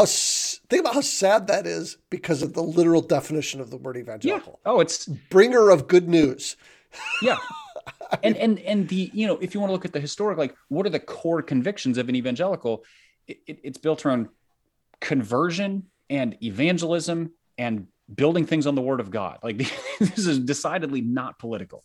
Think 0.69 0.81
about 0.81 0.95
how 0.95 1.01
sad 1.01 1.47
that 1.47 1.65
is 1.65 1.97
because 2.09 2.41
of 2.41 2.53
the 2.53 2.63
literal 2.63 3.01
definition 3.01 3.61
of 3.61 3.69
the 3.69 3.77
word 3.77 3.97
evangelical. 3.97 4.59
Yeah. 4.65 4.71
Oh, 4.71 4.79
it's 4.79 5.05
bringer 5.05 5.69
of 5.69 5.87
good 5.87 6.09
news. 6.09 6.57
Yeah. 7.21 7.37
and 8.23 8.37
and 8.37 8.59
and 8.59 8.87
the 8.87 9.09
you 9.13 9.27
know 9.27 9.37
if 9.37 9.53
you 9.53 9.59
want 9.59 9.69
to 9.69 9.73
look 9.73 9.85
at 9.85 9.93
the 9.93 9.99
historic 9.99 10.37
like 10.37 10.55
what 10.69 10.85
are 10.85 10.89
the 10.89 10.99
core 10.99 11.41
convictions 11.41 11.97
of 11.97 12.09
an 12.09 12.15
evangelical 12.15 12.83
it, 13.27 13.39
it, 13.47 13.59
it's 13.63 13.77
built 13.77 14.05
around 14.05 14.29
conversion 14.99 15.83
and 16.09 16.37
evangelism 16.43 17.31
and 17.57 17.87
building 18.13 18.45
things 18.45 18.67
on 18.67 18.75
the 18.75 18.81
word 18.81 18.99
of 18.99 19.11
god 19.11 19.39
like 19.43 19.57
this 19.99 20.25
is 20.25 20.39
decidedly 20.39 21.01
not 21.01 21.37
political 21.39 21.83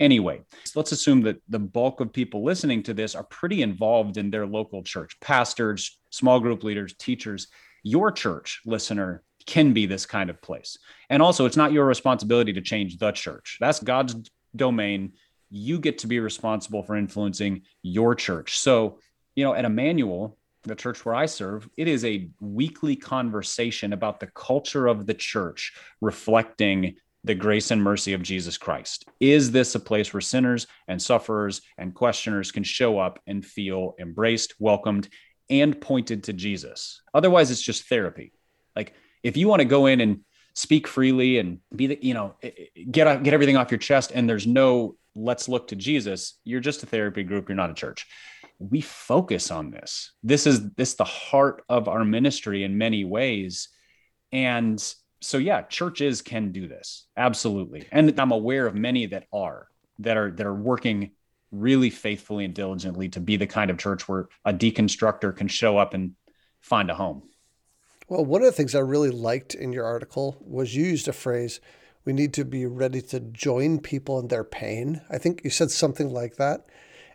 anyway 0.00 0.40
so 0.64 0.78
let's 0.78 0.92
assume 0.92 1.22
that 1.22 1.40
the 1.48 1.58
bulk 1.58 2.00
of 2.00 2.12
people 2.12 2.44
listening 2.44 2.82
to 2.82 2.94
this 2.94 3.14
are 3.14 3.24
pretty 3.24 3.62
involved 3.62 4.16
in 4.16 4.30
their 4.30 4.46
local 4.46 4.82
church 4.82 5.18
pastors 5.20 5.98
small 6.10 6.40
group 6.40 6.62
leaders 6.62 6.94
teachers 6.98 7.48
your 7.82 8.12
church 8.12 8.60
listener 8.64 9.22
can 9.46 9.72
be 9.72 9.86
this 9.86 10.06
kind 10.06 10.30
of 10.30 10.40
place. 10.40 10.78
And 11.10 11.22
also 11.22 11.46
it's 11.46 11.56
not 11.56 11.72
your 11.72 11.84
responsibility 11.84 12.52
to 12.52 12.60
change 12.60 12.98
the 12.98 13.12
church. 13.12 13.58
That's 13.60 13.80
god's 13.80 14.30
domain. 14.54 15.12
You 15.50 15.78
get 15.78 15.98
to 15.98 16.06
be 16.06 16.20
responsible 16.20 16.82
for 16.82 16.96
influencing 16.96 17.62
your 17.82 18.14
church. 18.14 18.58
So 18.58 18.98
you 19.34 19.44
know 19.44 19.54
at 19.54 19.64
Immanuel 19.64 20.38
the 20.64 20.74
church 20.76 21.04
where 21.04 21.14
I 21.14 21.26
serve, 21.26 21.68
it 21.76 21.88
is 21.88 22.04
a 22.04 22.30
weekly 22.40 22.94
conversation 22.94 23.92
about 23.92 24.20
the 24.20 24.28
culture 24.28 24.86
of 24.86 25.06
the 25.06 25.14
church 25.14 25.72
reflecting 26.00 26.94
the 27.24 27.34
grace 27.34 27.70
and 27.70 27.82
mercy 27.82 28.14
of 28.14 28.22
Jesus 28.22 28.58
Christ. 28.58 29.08
Is 29.20 29.52
this 29.52 29.74
a 29.74 29.80
place 29.80 30.12
where 30.12 30.20
sinners 30.20 30.66
and 30.88 31.00
sufferers 31.00 31.62
and 31.78 31.94
questioners 31.94 32.50
can 32.50 32.64
show 32.64 32.98
up 32.98 33.20
and 33.26 33.44
feel 33.44 33.94
embraced, 34.00 34.54
welcomed, 34.58 35.08
and 35.60 35.80
pointed 35.80 36.24
to 36.24 36.32
Jesus? 36.32 37.02
Otherwise, 37.14 37.50
it's 37.50 37.62
just 37.62 37.88
therapy. 37.88 38.32
Like 38.74 38.94
if 39.22 39.36
you 39.36 39.48
want 39.48 39.60
to 39.60 39.66
go 39.66 39.86
in 39.86 40.00
and 40.00 40.20
speak 40.54 40.86
freely 40.86 41.38
and 41.38 41.58
be 41.74 41.88
the, 41.88 41.98
you 42.00 42.14
know, 42.14 42.34
get 42.90 43.22
get 43.22 43.34
everything 43.34 43.56
off 43.56 43.70
your 43.70 43.78
chest 43.78 44.12
and 44.14 44.28
there's 44.28 44.46
no 44.46 44.96
let's 45.14 45.48
look 45.48 45.68
to 45.68 45.76
Jesus, 45.76 46.38
you're 46.44 46.60
just 46.60 46.82
a 46.82 46.86
therapy 46.86 47.22
group, 47.22 47.48
you're 47.48 47.56
not 47.56 47.70
a 47.70 47.74
church 47.74 48.06
we 48.70 48.80
focus 48.80 49.50
on 49.50 49.70
this. 49.70 50.12
This 50.22 50.46
is 50.46 50.70
this 50.72 50.94
the 50.94 51.04
heart 51.04 51.64
of 51.68 51.88
our 51.88 52.04
ministry 52.04 52.62
in 52.64 52.78
many 52.78 53.04
ways. 53.04 53.68
And 54.30 54.82
so 55.20 55.38
yeah, 55.38 55.62
churches 55.62 56.22
can 56.22 56.52
do 56.52 56.68
this. 56.68 57.06
Absolutely. 57.16 57.88
And 57.90 58.18
I'm 58.18 58.32
aware 58.32 58.66
of 58.66 58.74
many 58.74 59.06
that 59.06 59.26
are 59.32 59.68
that 59.98 60.16
are 60.16 60.30
that 60.30 60.46
are 60.46 60.54
working 60.54 61.12
really 61.52 61.90
faithfully 61.90 62.44
and 62.44 62.54
diligently 62.54 63.08
to 63.10 63.20
be 63.20 63.36
the 63.36 63.46
kind 63.46 63.70
of 63.70 63.78
church 63.78 64.08
where 64.08 64.28
a 64.44 64.52
deconstructor 64.52 65.36
can 65.36 65.46
show 65.46 65.78
up 65.78 65.94
and 65.94 66.12
find 66.60 66.90
a 66.90 66.94
home. 66.94 67.22
Well, 68.08 68.24
one 68.24 68.42
of 68.42 68.46
the 68.46 68.52
things 68.52 68.74
I 68.74 68.80
really 68.80 69.10
liked 69.10 69.54
in 69.54 69.72
your 69.72 69.84
article 69.84 70.36
was 70.40 70.74
you 70.74 70.84
used 70.84 71.08
a 71.08 71.12
phrase, 71.12 71.60
we 72.04 72.12
need 72.12 72.34
to 72.34 72.44
be 72.44 72.66
ready 72.66 73.00
to 73.02 73.20
join 73.20 73.78
people 73.78 74.18
in 74.18 74.28
their 74.28 74.44
pain. 74.44 75.02
I 75.10 75.18
think 75.18 75.42
you 75.44 75.50
said 75.50 75.70
something 75.70 76.10
like 76.10 76.36
that. 76.36 76.66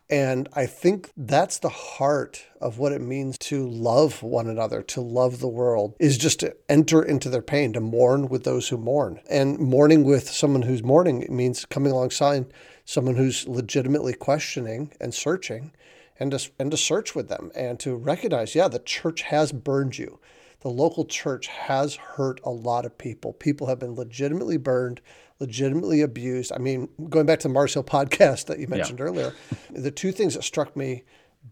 And 0.09 0.47
I 0.53 0.67
think 0.67 1.11
that's 1.17 1.59
the 1.59 1.69
heart 1.69 2.45
of 2.61 2.79
what 2.79 2.93
it 2.93 3.01
means 3.01 3.37
to 3.39 3.67
love 3.67 4.23
one 4.23 4.47
another, 4.47 4.81
to 4.83 5.01
love 5.01 5.39
the 5.39 5.49
world, 5.49 5.95
is 5.99 6.17
just 6.17 6.39
to 6.39 6.55
enter 6.69 7.03
into 7.03 7.29
their 7.29 7.41
pain, 7.41 7.73
to 7.73 7.81
mourn 7.81 8.29
with 8.29 8.45
those 8.45 8.69
who 8.69 8.77
mourn. 8.77 9.19
And 9.29 9.59
mourning 9.59 10.05
with 10.05 10.29
someone 10.29 10.61
who's 10.61 10.81
mourning 10.81 11.27
means 11.29 11.65
coming 11.65 11.91
alongside 11.91 12.45
someone 12.87 13.17
who's 13.17 13.45
legitimately 13.49 14.13
questioning 14.13 14.93
and 15.01 15.13
searching 15.13 15.73
and 16.21 16.31
to, 16.31 16.49
and 16.57 16.71
to 16.71 16.77
search 16.77 17.13
with 17.13 17.27
them 17.27 17.51
and 17.53 17.81
to 17.81 17.93
recognize, 17.93 18.55
yeah, 18.55 18.69
the 18.69 18.79
church 18.79 19.23
has 19.23 19.51
burned 19.51 19.97
you. 19.97 20.19
The 20.61 20.69
local 20.69 21.03
church 21.03 21.47
has 21.47 21.95
hurt 21.95 22.39
a 22.45 22.49
lot 22.49 22.85
of 22.85 22.97
people. 22.97 23.33
People 23.33 23.67
have 23.67 23.77
been 23.77 23.93
legitimately 23.93 24.55
burned 24.55 25.01
legitimately 25.39 26.01
abused. 26.01 26.53
I 26.53 26.59
mean, 26.59 26.87
going 27.09 27.25
back 27.25 27.39
to 27.39 27.49
the 27.49 27.53
Mars 27.53 27.73
Hill 27.73 27.83
podcast 27.83 28.45
that 28.45 28.57
you 28.57 28.67
mentioned 28.67 28.99
yeah. 28.99 29.05
earlier, 29.05 29.33
the 29.69 29.91
two 29.91 30.13
things 30.13 30.33
that 30.35 30.43
struck 30.43 30.75
me 30.75 31.03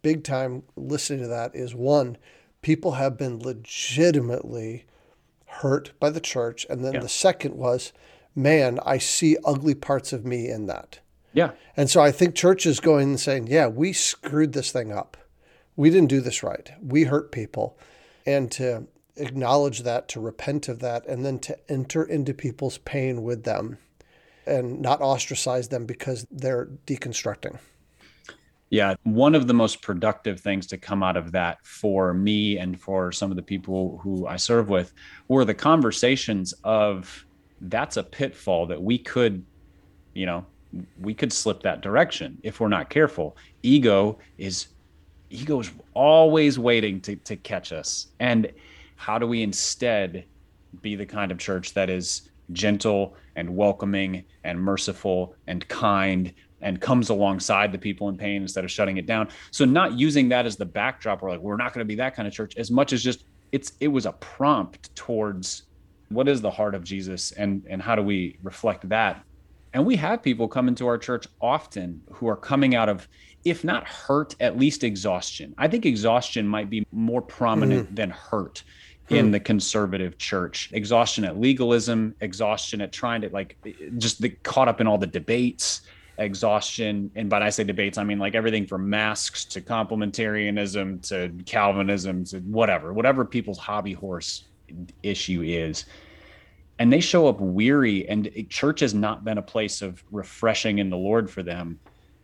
big 0.01 0.23
time 0.23 0.63
listening 0.77 1.19
to 1.19 1.27
that 1.27 1.53
is 1.53 1.75
one, 1.75 2.17
people 2.61 2.93
have 2.93 3.17
been 3.17 3.39
legitimately 3.39 4.85
hurt 5.45 5.91
by 5.99 6.09
the 6.09 6.21
church. 6.21 6.65
And 6.69 6.83
then 6.83 6.93
yeah. 6.93 7.01
the 7.01 7.09
second 7.09 7.55
was, 7.55 7.91
man, 8.33 8.79
I 8.85 8.99
see 8.99 9.37
ugly 9.45 9.75
parts 9.75 10.13
of 10.13 10.25
me 10.25 10.49
in 10.49 10.65
that. 10.67 10.99
Yeah. 11.35 11.51
And 11.77 11.89
so 11.89 12.01
I 12.01 12.11
think 12.11 12.33
churches 12.33 12.79
going 12.79 13.09
and 13.09 13.19
saying, 13.19 13.47
yeah, 13.47 13.67
we 13.67 13.93
screwed 13.93 14.53
this 14.53 14.71
thing 14.71 14.91
up. 14.91 15.17
We 15.75 15.89
didn't 15.89 16.09
do 16.09 16.21
this 16.21 16.41
right. 16.41 16.71
We 16.81 17.03
hurt 17.03 17.31
people. 17.31 17.77
And 18.25 18.49
to 18.53 18.87
acknowledge 19.17 19.83
that, 19.83 20.07
to 20.09 20.19
repent 20.19 20.69
of 20.69 20.79
that, 20.79 21.05
and 21.05 21.25
then 21.25 21.39
to 21.39 21.57
enter 21.69 22.03
into 22.03 22.33
people's 22.33 22.77
pain 22.79 23.21
with 23.21 23.43
them 23.43 23.77
and 24.47 24.81
not 24.81 25.01
ostracize 25.01 25.67
them 25.67 25.85
because 25.85 26.25
they're 26.31 26.67
deconstructing. 26.87 27.59
Yeah, 28.69 28.95
one 29.03 29.35
of 29.35 29.47
the 29.47 29.53
most 29.53 29.81
productive 29.81 30.39
things 30.39 30.67
to 30.67 30.77
come 30.77 31.03
out 31.03 31.17
of 31.17 31.31
that 31.33 31.65
for 31.65 32.13
me 32.13 32.57
and 32.57 32.79
for 32.79 33.11
some 33.11 33.29
of 33.29 33.35
the 33.35 33.43
people 33.43 33.99
who 34.03 34.25
I 34.25 34.37
serve 34.37 34.69
with 34.69 34.93
were 35.27 35.45
the 35.45 35.53
conversations 35.53 36.53
of 36.63 37.25
that's 37.61 37.97
a 37.97 38.03
pitfall 38.03 38.65
that 38.67 38.81
we 38.81 38.97
could, 38.97 39.45
you 40.13 40.25
know, 40.25 40.45
we 40.99 41.13
could 41.13 41.31
slip 41.31 41.63
that 41.63 41.81
direction 41.81 42.37
if 42.43 42.59
we're 42.59 42.67
not 42.67 42.89
careful. 42.89 43.37
Ego 43.63 44.19
is 44.37 44.67
ego 45.29 45.59
is 45.59 45.71
always 45.93 46.59
waiting 46.59 47.01
to 47.01 47.15
to 47.17 47.35
catch 47.35 47.71
us. 47.71 48.07
And 48.19 48.51
how 48.95 49.17
do 49.17 49.27
we 49.27 49.41
instead 49.41 50.25
be 50.81 50.95
the 50.95 51.05
kind 51.05 51.31
of 51.31 51.37
church 51.37 51.73
that 51.73 51.89
is 51.89 52.29
gentle 52.51 53.15
and 53.35 53.55
welcoming 53.55 54.23
and 54.43 54.59
merciful 54.59 55.35
and 55.47 55.67
kind 55.67 56.33
and 56.61 56.79
comes 56.81 57.09
alongside 57.09 57.71
the 57.71 57.77
people 57.77 58.09
in 58.09 58.17
pain 58.17 58.41
instead 58.41 58.63
of 58.63 58.71
shutting 58.71 58.97
it 58.97 59.05
down. 59.05 59.27
So 59.51 59.65
not 59.65 59.93
using 59.93 60.29
that 60.29 60.45
as 60.45 60.55
the 60.55 60.65
backdrop 60.65 61.21
or 61.21 61.29
like 61.29 61.39
we're 61.39 61.57
not 61.57 61.73
going 61.73 61.83
to 61.83 61.87
be 61.87 61.95
that 61.95 62.15
kind 62.15 62.27
of 62.27 62.33
church 62.33 62.55
as 62.57 62.71
much 62.71 62.93
as 62.93 63.03
just 63.03 63.25
it's 63.51 63.73
it 63.79 63.87
was 63.87 64.05
a 64.05 64.13
prompt 64.13 64.95
towards 64.95 65.63
what 66.09 66.27
is 66.27 66.41
the 66.41 66.51
heart 66.51 66.75
of 66.75 66.83
Jesus 66.83 67.31
and 67.33 67.65
and 67.69 67.81
how 67.81 67.95
do 67.95 68.01
we 68.01 68.37
reflect 68.43 68.87
that? 68.89 69.23
And 69.75 69.85
we 69.85 69.97
have 69.97 70.23
people 70.23 70.47
come 70.47 70.69
into 70.69 70.87
our 70.87 70.97
church 70.97 71.27
often 71.41 72.01
who 72.09 72.29
are 72.29 72.37
coming 72.37 72.75
out 72.75 72.87
of 72.87 73.09
if 73.43 73.63
not 73.63 73.85
hurt, 73.85 74.33
at 74.39 74.57
least 74.57 74.85
exhaustion. 74.85 75.53
I 75.57 75.67
think 75.67 75.85
exhaustion 75.85 76.47
might 76.47 76.69
be 76.69 76.87
more 76.93 77.21
prominent 77.21 77.91
mm. 77.91 77.95
than 77.95 78.09
hurt 78.09 78.63
in 79.09 79.25
hmm. 79.25 79.31
the 79.31 79.39
conservative 79.39 80.17
church 80.17 80.69
exhaustion 80.71 81.23
at 81.25 81.39
legalism 81.39 82.15
exhaustion 82.21 82.81
at 82.81 82.91
trying 82.91 83.21
to 83.21 83.29
like 83.29 83.55
just 83.99 84.19
the, 84.19 84.29
caught 84.29 84.67
up 84.67 84.81
in 84.81 84.87
all 84.87 84.97
the 84.97 85.05
debates 85.05 85.81
exhaustion 86.17 87.11
and 87.13 87.29
by 87.29 87.39
i 87.39 87.49
say 87.51 87.63
debates 87.63 87.99
i 87.99 88.03
mean 88.03 88.17
like 88.17 88.33
everything 88.33 88.65
from 88.65 88.89
masks 88.89 89.45
to 89.45 89.61
complementarianism 89.61 91.07
to 91.07 91.31
calvinism 91.45 92.23
to 92.23 92.39
whatever 92.39 92.93
whatever 92.93 93.23
people's 93.23 93.59
hobby 93.59 93.93
horse 93.93 94.45
issue 95.03 95.43
is 95.43 95.85
and 96.79 96.91
they 96.91 96.99
show 96.99 97.27
up 97.27 97.39
weary 97.39 98.07
and 98.09 98.29
church 98.49 98.81
has 98.81 98.93
not 98.93 99.23
been 99.23 99.37
a 99.37 99.41
place 99.41 99.81
of 99.81 100.03
refreshing 100.11 100.79
in 100.79 100.89
the 100.89 100.97
lord 100.97 101.29
for 101.29 101.43
them 101.43 101.79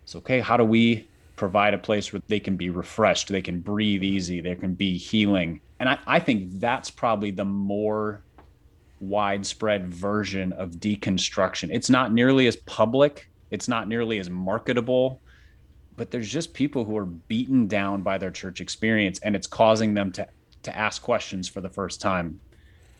so 0.05 0.19
okay 0.19 0.39
how 0.39 0.57
do 0.57 0.63
we 0.63 1.07
provide 1.35 1.73
a 1.73 1.77
place 1.77 2.11
where 2.11 2.21
they 2.27 2.39
can 2.39 2.55
be 2.55 2.69
refreshed 2.69 3.27
they 3.27 3.41
can 3.41 3.59
breathe 3.59 4.03
easy 4.03 4.41
there 4.41 4.55
can 4.55 4.73
be 4.73 4.97
healing 4.97 5.59
and 5.81 5.89
I, 5.89 5.97
I 6.05 6.19
think 6.19 6.59
that's 6.59 6.91
probably 6.91 7.31
the 7.31 7.43
more 7.43 8.23
widespread 8.99 9.91
version 9.91 10.53
of 10.53 10.73
deconstruction. 10.73 11.69
It's 11.71 11.89
not 11.89 12.13
nearly 12.13 12.45
as 12.45 12.55
public, 12.55 13.27
it's 13.49 13.67
not 13.67 13.87
nearly 13.87 14.19
as 14.19 14.29
marketable, 14.29 15.21
but 15.97 16.11
there's 16.11 16.31
just 16.31 16.53
people 16.53 16.85
who 16.85 16.95
are 16.97 17.07
beaten 17.07 17.67
down 17.67 18.03
by 18.03 18.19
their 18.19 18.29
church 18.29 18.61
experience 18.61 19.19
and 19.21 19.35
it's 19.35 19.47
causing 19.47 19.95
them 19.95 20.11
to 20.13 20.27
to 20.61 20.77
ask 20.77 21.01
questions 21.01 21.49
for 21.49 21.59
the 21.59 21.69
first 21.69 21.99
time. 21.99 22.39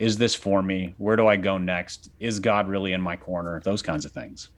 Is 0.02 0.18
this 0.18 0.34
for 0.34 0.64
me? 0.64 0.96
Where 0.98 1.16
do 1.16 1.28
I 1.28 1.36
go 1.36 1.60
next? 1.60 2.10
Is 2.20 2.40
God 2.40 2.68
really 2.68 2.92
in 2.92 3.02
my 3.02 3.16
corner? 3.16 3.62
Those 3.64 3.84
kinds 3.84 4.04
of 4.04 4.12
things. 4.12 4.50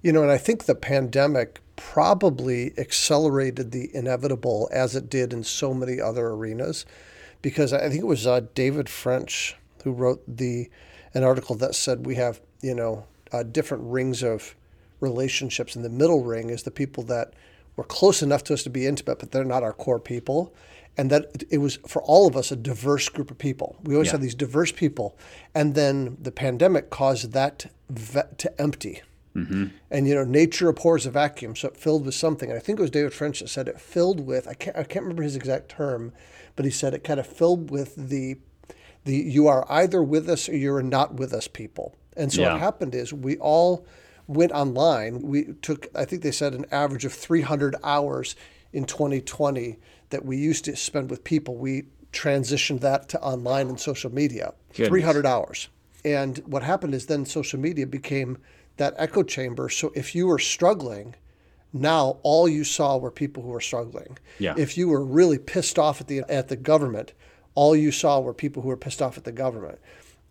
You 0.00 0.10
know, 0.10 0.22
and 0.22 0.30
I 0.30 0.38
think 0.38 0.64
the 0.64 0.74
pandemic 0.74 1.60
probably 1.76 2.72
accelerated 2.78 3.72
the 3.72 3.94
inevitable 3.94 4.70
as 4.72 4.96
it 4.96 5.10
did 5.10 5.34
in 5.34 5.44
so 5.44 5.74
many 5.74 6.00
other 6.00 6.28
arenas 6.28 6.86
because 7.42 7.74
I 7.74 7.90
think 7.90 8.00
it 8.00 8.06
was 8.06 8.26
uh, 8.26 8.40
David 8.54 8.88
French 8.88 9.54
who 9.84 9.92
wrote 9.92 10.22
the 10.26 10.70
an 11.12 11.24
article 11.24 11.56
that 11.56 11.74
said 11.74 12.06
we 12.06 12.14
have 12.14 12.40
you 12.62 12.74
know 12.74 13.04
uh, 13.32 13.42
different 13.42 13.84
rings 13.84 14.22
of 14.22 14.56
relationships, 15.00 15.76
and 15.76 15.84
the 15.84 15.90
middle 15.90 16.24
ring 16.24 16.48
is 16.48 16.62
the 16.62 16.70
people 16.70 17.02
that 17.04 17.34
were 17.76 17.84
close 17.84 18.22
enough 18.22 18.44
to 18.44 18.54
us 18.54 18.62
to 18.62 18.70
be 18.70 18.86
intimate, 18.86 19.18
but 19.18 19.30
they're 19.30 19.44
not 19.44 19.62
our 19.62 19.74
core 19.74 20.00
people. 20.00 20.54
And 20.96 21.10
that 21.10 21.44
it 21.48 21.58
was 21.58 21.78
for 21.86 22.02
all 22.02 22.26
of 22.26 22.36
us 22.36 22.50
a 22.50 22.56
diverse 22.56 23.08
group 23.08 23.30
of 23.30 23.38
people. 23.38 23.76
We 23.82 23.94
always 23.94 24.08
yeah. 24.08 24.12
had 24.12 24.22
these 24.22 24.34
diverse 24.34 24.72
people, 24.72 25.16
and 25.54 25.74
then 25.74 26.18
the 26.20 26.32
pandemic 26.32 26.90
caused 26.90 27.32
that 27.32 27.66
to 28.38 28.60
empty. 28.60 29.02
Mm-hmm. 29.34 29.66
And 29.90 30.08
you 30.08 30.14
know, 30.14 30.24
nature 30.24 30.68
abhors 30.68 31.06
a 31.06 31.10
vacuum, 31.10 31.54
so 31.54 31.68
it 31.68 31.76
filled 31.76 32.04
with 32.04 32.14
something. 32.14 32.50
And 32.50 32.58
I 32.58 32.60
think 32.60 32.78
it 32.78 32.82
was 32.82 32.90
David 32.90 33.14
French 33.14 33.40
that 33.40 33.48
said 33.48 33.68
it 33.68 33.80
filled 33.80 34.20
with. 34.20 34.48
I 34.48 34.54
can't. 34.54 34.76
I 34.76 34.82
can't 34.82 35.04
remember 35.04 35.22
his 35.22 35.36
exact 35.36 35.68
term, 35.70 36.12
but 36.56 36.64
he 36.64 36.70
said 36.70 36.92
it 36.92 37.04
kind 37.04 37.20
of 37.20 37.26
filled 37.26 37.70
with 37.70 37.94
the 37.94 38.36
the 39.04 39.14
you 39.16 39.46
are 39.46 39.64
either 39.70 40.02
with 40.02 40.28
us 40.28 40.48
or 40.48 40.56
you're 40.56 40.82
not 40.82 41.14
with 41.14 41.32
us 41.32 41.48
people. 41.48 41.94
And 42.16 42.32
so 42.32 42.42
Yeah. 42.42 42.52
what 42.52 42.60
happened 42.60 42.94
is 42.94 43.12
we 43.12 43.36
all 43.38 43.86
went 44.26 44.52
online. 44.52 45.22
We 45.22 45.54
took, 45.62 45.88
I 45.94 46.04
think 46.04 46.22
they 46.22 46.30
said, 46.30 46.54
an 46.54 46.66
average 46.70 47.04
of 47.04 47.12
300 47.12 47.76
hours 47.82 48.36
in 48.72 48.84
2020 48.84 49.78
that 50.10 50.24
we 50.24 50.36
used 50.36 50.64
to 50.66 50.76
spend 50.76 51.10
with 51.10 51.24
people. 51.24 51.56
We 51.56 51.84
transitioned 52.12 52.80
that 52.80 53.08
to 53.10 53.20
online 53.20 53.68
and 53.68 53.80
social 53.80 54.12
media. 54.12 54.54
Goodness. 54.70 54.88
300 54.88 55.26
hours. 55.26 55.68
And 56.04 56.38
what 56.46 56.62
happened 56.62 56.94
is 56.94 57.06
then 57.06 57.26
social 57.26 57.58
media 57.58 57.86
became 57.86 58.38
that 58.76 58.94
echo 58.96 59.22
chamber. 59.22 59.68
So 59.68 59.92
if 59.94 60.14
you 60.14 60.26
were 60.26 60.38
struggling, 60.38 61.14
now 61.72 62.18
all 62.22 62.48
you 62.48 62.64
saw 62.64 62.96
were 62.96 63.10
people 63.10 63.42
who 63.42 63.50
were 63.50 63.60
struggling. 63.60 64.18
Yeah. 64.38 64.54
If 64.56 64.76
you 64.76 64.88
were 64.88 65.04
really 65.04 65.38
pissed 65.38 65.78
off 65.78 66.00
at 66.00 66.08
the 66.08 66.20
at 66.28 66.48
the 66.48 66.56
government, 66.56 67.12
all 67.54 67.76
you 67.76 67.92
saw 67.92 68.20
were 68.20 68.34
people 68.34 68.62
who 68.62 68.68
were 68.68 68.76
pissed 68.76 69.02
off 69.02 69.16
at 69.18 69.24
the 69.24 69.32
government. 69.32 69.78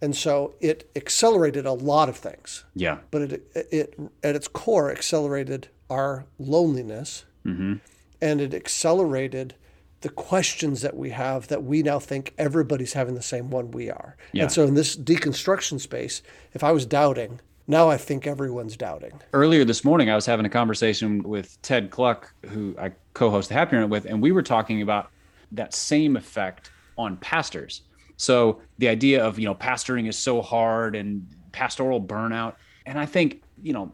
And 0.01 0.15
so 0.15 0.55
it 0.61 0.89
accelerated 0.95 1.65
a 1.65 1.73
lot 1.73 2.07
of 2.09 2.15
things, 2.15 2.63
Yeah. 2.73 2.99
but 3.11 3.21
it 3.21 3.51
it 3.53 3.99
at 4.23 4.35
its 4.35 4.47
core 4.47 4.91
accelerated 4.91 5.67
our 5.89 6.25
loneliness, 6.37 7.25
mm-hmm. 7.45 7.75
and 8.21 8.41
it 8.41 8.53
accelerated 8.53 9.55
the 10.01 10.09
questions 10.09 10.81
that 10.81 10.95
we 10.95 11.09
have 11.09 11.47
that 11.49 11.63
we 11.63 11.83
now 11.83 11.99
think 11.99 12.33
everybody's 12.38 12.93
having 12.93 13.15
the 13.15 13.21
same 13.21 13.49
one 13.49 13.71
we 13.71 13.89
are. 13.89 14.15
Yeah. 14.31 14.43
And 14.43 14.51
so 14.51 14.63
in 14.65 14.73
this 14.73 14.95
deconstruction 14.95 15.79
space, 15.79 16.21
if 16.53 16.63
I 16.63 16.71
was 16.71 16.85
doubting, 16.85 17.41
now 17.67 17.89
I 17.89 17.97
think 17.97 18.25
everyone's 18.25 18.75
doubting. 18.75 19.12
earlier 19.33 19.63
this 19.63 19.83
morning, 19.83 20.09
I 20.09 20.15
was 20.15 20.25
having 20.25 20.45
a 20.45 20.49
conversation 20.49 21.21
with 21.21 21.62
Ted 21.62 21.91
Kluck, 21.91 22.33
who 22.47 22.75
I 22.79 22.93
co-host 23.13 23.49
the 23.49 23.55
Happy 23.55 23.77
with, 23.83 24.05
and 24.05 24.21
we 24.21 24.31
were 24.31 24.41
talking 24.41 24.81
about 24.81 25.12
that 25.51 25.73
same 25.73 26.15
effect 26.15 26.71
on 26.97 27.17
pastors. 27.17 27.81
So 28.17 28.62
the 28.79 28.88
idea 28.89 29.23
of 29.23 29.38
you 29.38 29.45
know 29.45 29.55
pastoring 29.55 30.07
is 30.07 30.17
so 30.17 30.41
hard 30.41 30.95
and 30.95 31.27
pastoral 31.51 32.01
burnout, 32.01 32.55
and 32.85 32.97
I 32.97 33.05
think 33.05 33.43
you 33.62 33.73
know 33.73 33.91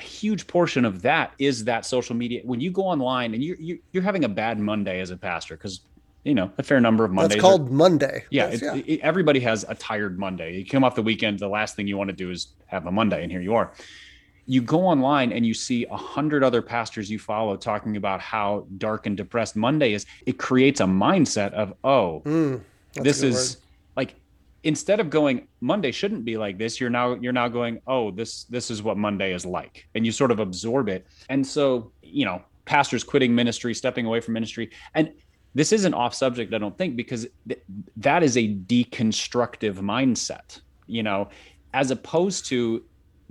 a 0.00 0.02
huge 0.02 0.46
portion 0.46 0.84
of 0.84 1.02
that 1.02 1.32
is 1.38 1.64
that 1.64 1.84
social 1.84 2.16
media. 2.16 2.40
When 2.44 2.60
you 2.60 2.70
go 2.70 2.82
online 2.82 3.34
and 3.34 3.42
you're 3.44 3.56
you're, 3.58 3.78
you're 3.92 4.02
having 4.02 4.24
a 4.24 4.28
bad 4.28 4.58
Monday 4.58 5.00
as 5.00 5.10
a 5.10 5.16
pastor 5.16 5.56
because 5.56 5.80
you 6.24 6.34
know 6.34 6.50
a 6.58 6.62
fair 6.62 6.80
number 6.80 7.04
of 7.04 7.12
Mondays. 7.12 7.36
That's 7.36 7.38
are- 7.38 7.42
called 7.48 7.70
Monday. 7.70 8.24
yeah, 8.30 8.46
That's- 8.46 8.76
it's, 8.78 8.88
it- 8.88 9.00
everybody 9.00 9.40
has 9.40 9.64
a 9.68 9.74
tired 9.74 10.18
Monday. 10.18 10.56
You 10.58 10.64
come 10.64 10.84
off 10.84 10.94
the 10.94 11.02
weekend, 11.02 11.38
the 11.38 11.48
last 11.48 11.76
thing 11.76 11.86
you 11.86 11.98
want 11.98 12.08
to 12.10 12.16
do 12.16 12.30
is 12.30 12.48
have 12.66 12.86
a 12.86 12.90
Monday, 12.90 13.22
and 13.22 13.30
here 13.30 13.42
you 13.42 13.54
are. 13.54 13.72
You 14.46 14.62
go 14.62 14.80
online 14.86 15.32
and 15.32 15.46
you 15.46 15.54
see 15.54 15.84
a 15.86 15.96
hundred 15.96 16.42
other 16.42 16.62
pastors 16.62 17.10
you 17.10 17.18
follow 17.18 17.56
talking 17.56 17.96
about 17.96 18.20
how 18.20 18.66
dark 18.78 19.06
and 19.06 19.16
depressed 19.16 19.54
Monday 19.54 19.92
is. 19.92 20.06
It 20.26 20.38
creates 20.38 20.80
a 20.80 20.84
mindset 20.86 21.52
of, 21.52 21.74
oh, 21.84 22.22
Mm, 22.24 22.62
this 22.94 23.22
is 23.22 23.58
like 23.96 24.14
instead 24.62 25.00
of 25.00 25.10
going 25.10 25.48
Monday 25.60 25.90
shouldn't 25.90 26.24
be 26.24 26.36
like 26.36 26.58
this, 26.58 26.80
you're 26.80 26.90
now 26.90 27.14
you're 27.14 27.32
now 27.32 27.48
going, 27.48 27.80
oh, 27.86 28.10
this 28.10 28.44
this 28.44 28.70
is 28.70 28.82
what 28.82 28.96
Monday 28.96 29.32
is 29.32 29.46
like, 29.46 29.88
and 29.94 30.04
you 30.04 30.12
sort 30.12 30.30
of 30.30 30.40
absorb 30.40 30.88
it. 30.88 31.06
And 31.28 31.46
so, 31.46 31.92
you 32.02 32.24
know, 32.24 32.42
pastors 32.64 33.04
quitting 33.04 33.34
ministry, 33.34 33.74
stepping 33.74 34.06
away 34.06 34.20
from 34.20 34.34
ministry, 34.34 34.70
and 34.94 35.12
this 35.54 35.72
isn't 35.72 35.94
off 35.94 36.14
subject, 36.14 36.54
I 36.54 36.58
don't 36.58 36.76
think, 36.76 36.96
because 36.96 37.26
th- 37.48 37.62
that 37.96 38.22
is 38.22 38.36
a 38.36 38.54
deconstructive 38.54 39.76
mindset, 39.78 40.60
you 40.86 41.02
know, 41.02 41.28
as 41.74 41.90
opposed 41.90 42.46
to 42.46 42.84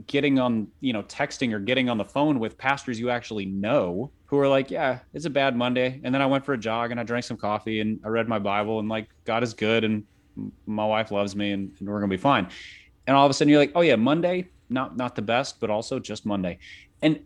getting 0.08 0.40
on, 0.40 0.68
you 0.82 0.94
know, 0.94 1.04
texting 1.04 1.54
or 1.54 1.60
getting 1.60 1.90
on 1.90 1.98
the 1.98 2.06
phone 2.06 2.40
with 2.40 2.58
pastors 2.58 3.00
you 3.00 3.10
actually 3.10 3.46
know 3.46 4.12
who 4.26 4.38
are 4.38 4.48
like, 4.48 4.72
yeah, 4.72 5.00
it's 5.14 5.26
a 5.26 5.30
bad 5.30 5.56
Monday. 5.56 6.00
And 6.04 6.14
then 6.14 6.22
I 6.22 6.26
went 6.26 6.46
for 6.46 6.54
a 6.54 6.58
jog 6.58 6.92
and 6.92 7.00
I 7.00 7.04
drank 7.04 7.26
some 7.26 7.38
coffee 7.38 7.82
and 7.82 8.00
I 8.04 8.10
read 8.10 8.28
my 8.28 8.40
Bible 8.40 8.80
and 8.80 8.90
like, 8.90 9.10
God 9.26 9.44
is 9.44 9.54
good 9.54 9.84
and 9.84 10.04
my 10.66 10.86
wife 10.86 11.12
loves 11.12 11.36
me 11.36 11.52
and, 11.52 11.72
and 11.80 11.88
we're 11.88 12.00
going 12.00 12.10
to 12.10 12.18
be 12.18 12.22
fine. 12.22 12.48
And 13.08 13.16
all 13.16 13.26
of 13.26 13.32
a 13.32 13.34
sudden 13.34 13.50
you're 13.50 13.60
like, 13.60 13.72
oh 13.76 13.82
yeah, 13.82 13.96
Monday, 13.96 14.48
not, 14.70 14.98
not 14.98 15.16
the 15.16 15.22
best, 15.22 15.60
but 15.60 15.70
also 15.70 16.00
just 16.00 16.26
Monday. 16.26 16.60
And, 17.02 17.20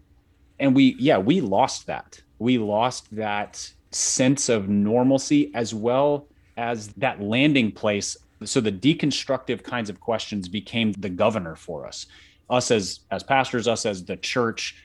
and 0.60 0.76
we, 0.76 0.96
yeah, 1.00 1.18
we 1.18 1.42
lost 1.42 1.88
that. 1.88 2.22
We 2.40 2.58
lost 2.58 3.14
that 3.16 3.72
sense 3.92 4.50
of 4.50 4.70
normalcy 4.70 5.52
as 5.54 5.74
well 5.74 6.28
as 6.58 6.90
that 6.90 7.22
landing 7.22 7.72
place. 7.72 8.18
So 8.44 8.60
the 8.60 8.72
deconstructive 8.72 9.64
kinds 9.64 9.90
of 9.90 10.00
questions 10.00 10.48
became 10.48 10.92
the 10.94 11.10
governor 11.10 11.56
for 11.56 11.86
us, 11.86 12.08
us 12.50 12.72
as 12.72 13.02
as 13.12 13.24
pastors, 13.24 13.68
us 13.68 13.86
as 13.86 14.04
the 14.04 14.18
church, 14.18 14.76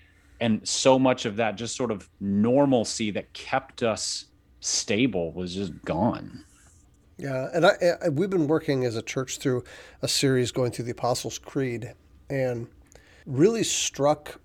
and 0.41 0.67
so 0.67 0.99
much 0.99 1.25
of 1.25 1.37
that 1.37 1.57
just 1.57 1.77
sort 1.77 1.91
of 1.91 2.09
normalcy 2.21 3.11
that 3.11 3.33
kept 3.33 3.83
us 3.83 4.27
stable 4.61 5.33
was 5.33 5.55
just 5.55 5.73
gone. 5.85 6.45
Yeah, 7.19 7.49
and 7.53 7.67
I, 7.67 7.73
I 8.05 8.09
we've 8.11 8.31
been 8.31 8.47
working 8.47 8.85
as 8.85 8.97
a 8.97 9.03
church 9.03 9.39
through 9.39 9.65
a 10.03 10.09
series 10.09 10.53
going 10.53 10.71
through 10.71 10.85
the 10.85 10.93
Apostles' 10.93 11.39
Creed, 11.39 11.93
and 12.31 12.69
really 13.27 13.65
struck 13.65 14.41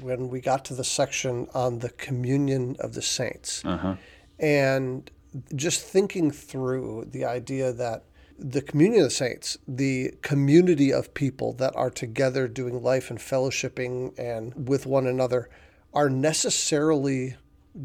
when 0.00 0.28
we 0.28 0.40
got 0.40 0.64
to 0.66 0.74
the 0.74 0.84
section 0.84 1.46
on 1.54 1.78
the 1.80 1.90
communion 1.90 2.76
of 2.78 2.92
the 2.94 3.02
saints, 3.02 3.64
Uh-huh. 3.64 3.96
and 4.38 5.10
just 5.54 5.82
thinking 5.82 6.30
through 6.30 7.08
the 7.10 7.24
idea 7.24 7.72
that 7.72 8.04
the 8.38 8.62
communion 8.62 9.02
of 9.02 9.08
the 9.08 9.14
saints, 9.14 9.58
the 9.68 10.14
community 10.22 10.92
of 10.92 11.12
people 11.14 11.52
that 11.54 11.74
are 11.76 11.90
together 11.90 12.48
doing 12.48 12.82
life 12.82 13.10
and 13.10 13.18
fellowshipping 13.18 14.18
and 14.18 14.68
with 14.68 14.86
one 14.86 15.06
another, 15.06 15.48
are 15.92 16.08
necessarily 16.08 17.36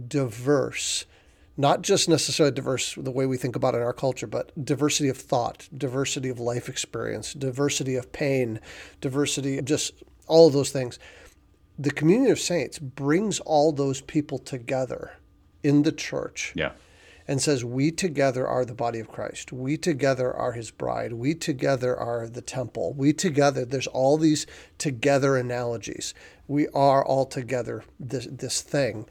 diverse 0.08 1.06
not 1.58 1.82
just 1.82 2.10
necessarily 2.10 2.54
diverse 2.54 2.96
the 2.96 3.12
way 3.12 3.26
we 3.26 3.38
think 3.38 3.56
about 3.56 3.74
it 3.76 3.78
in 3.78 3.84
our 3.84 3.94
culture, 3.94 4.28
but 4.28 4.52
diversity 4.64 5.10
of 5.10 5.18
thought, 5.18 5.68
diversity 5.76 6.30
of 6.30 6.40
life 6.40 6.68
experience, 6.68 7.34
diversity 7.34 7.96
of 7.96 8.12
pain, 8.12 8.60
diversity 9.02 9.58
of 9.58 9.66
just 9.66 10.04
all 10.28 10.48
of 10.48 10.54
those 10.54 10.72
things. 10.72 11.00
The 11.78 11.92
communion 11.92 12.32
of 12.32 12.40
saints 12.40 12.80
brings 12.80 13.40
all 13.42 13.72
those 13.72 14.02
people 14.02 14.38
together 14.38 15.14
in 15.64 15.84
the 15.84 15.92
church 15.92 16.52
Yeah. 16.56 16.72
and 17.28 17.42
says, 17.42 17.66
We 17.66 17.92
together 17.92 18.48
are 18.48 18.66
the 18.66 18.74
body 18.74 19.00
of 19.00 19.08
Christ. 19.08 19.52
We 19.52 19.78
together 19.78 20.34
are 20.34 20.54
his 20.54 20.72
bride. 20.72 21.14
We 21.14 21.36
together 21.36 21.96
are 21.98 22.28
the 22.28 22.42
temple. 22.42 22.94
We 22.94 23.14
together, 23.14 23.66
there's 23.66 23.88
all 23.88 24.18
these 24.18 24.46
together 24.78 25.36
analogies. 25.38 26.14
We 26.48 26.68
are 26.70 27.04
all 27.04 27.26
together 27.26 27.84
this, 28.00 28.28
this 28.32 28.62
thing. 28.62 29.06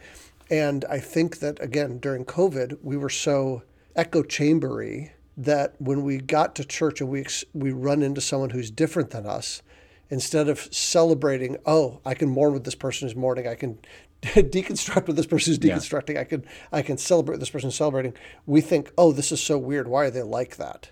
And 0.50 0.85
I 0.90 0.98
think 0.98 1.38
that, 1.40 1.61
again, 1.62 1.98
during 1.98 2.24
COVID, 2.24 2.78
we 2.83 2.96
were 2.96 3.09
so 3.09 3.62
echo 3.96 4.22
chambery 4.22 5.12
that 5.37 5.74
when 5.78 6.02
we 6.02 6.18
got 6.18 6.54
to 6.57 6.64
church 6.64 7.00
and 7.00 7.11
we, 7.11 7.20
ex- 7.20 7.44
we 7.54 7.72
run 7.72 8.02
into 8.02 8.20
someone 8.20 8.50
who's 8.50 8.70
different 8.70 9.11
than 9.11 9.26
us, 9.26 9.62
instead 10.11 10.48
of 10.48 10.61
celebrating, 10.72 11.57
oh, 11.66 12.00
I 12.04 12.14
can 12.14 12.28
mourn 12.28 12.52
with 12.52 12.64
this 12.64 12.74
person 12.74 13.09
who's 13.09 13.16
mourning, 13.16 13.48
I 13.48 13.54
can 13.54 13.78
deconstruct 14.22 15.07
with 15.07 15.16
this 15.16 15.26
person 15.26 15.52
who's 15.54 15.64
Yeah. 15.64 15.76
deconstructing, 15.76 16.18
I 16.18 16.24
can 16.24 16.44
I 16.72 16.83
can 16.83 16.98
celebrate 16.98 17.35
with 17.35 17.40
this 17.40 17.50
person 17.50 17.70
celebrating. 17.70 18.14
We 18.46 18.61
think, 18.61 18.92
oh, 18.98 19.12
this 19.12 19.33
is 19.33 19.40
so 19.42 19.59
weird. 19.59 19.88
Why 19.88 20.04
are 20.07 20.11
they 20.11 20.22
like 20.22 20.57
that? 20.57 20.90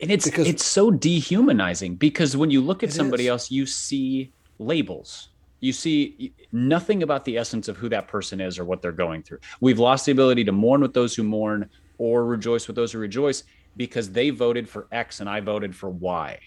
And 0.00 0.10
it's 0.10 0.24
Because- 0.24 0.48
it's 0.48 0.64
so 0.64 0.90
dehumanizing 0.90 1.96
because 1.96 2.36
when 2.36 2.50
you 2.50 2.60
look 2.60 2.82
at 2.82 2.92
somebody 2.92 3.24
is. 3.24 3.30
else, 3.30 3.50
you 3.50 3.66
see 3.66 4.32
labels. 4.58 5.28
You 5.62 5.72
see 5.72 6.34
nothing 6.50 7.04
about 7.04 7.24
the 7.24 7.38
essence 7.38 7.68
of 7.68 7.76
who 7.76 7.88
that 7.90 8.08
person 8.08 8.40
is 8.40 8.58
or 8.58 8.64
what 8.64 8.82
they're 8.82 8.90
going 8.90 9.22
through. 9.22 9.38
We've 9.60 9.78
lost 9.78 10.04
the 10.06 10.12
ability 10.12 10.42
to 10.44 10.52
mourn 10.52 10.80
with 10.82 10.92
those 10.92 11.14
who 11.14 11.22
mourn 11.22 11.70
or 11.98 12.26
rejoice 12.26 12.66
with 12.66 12.74
those 12.74 12.90
who 12.90 12.98
rejoice 12.98 13.44
because 13.76 14.10
they 14.10 14.30
voted 14.30 14.68
for 14.68 14.88
X 14.90 15.20
and 15.20 15.30
I 15.30 15.38
voted 15.40 15.74
for 15.74 15.88
Y 15.88 16.38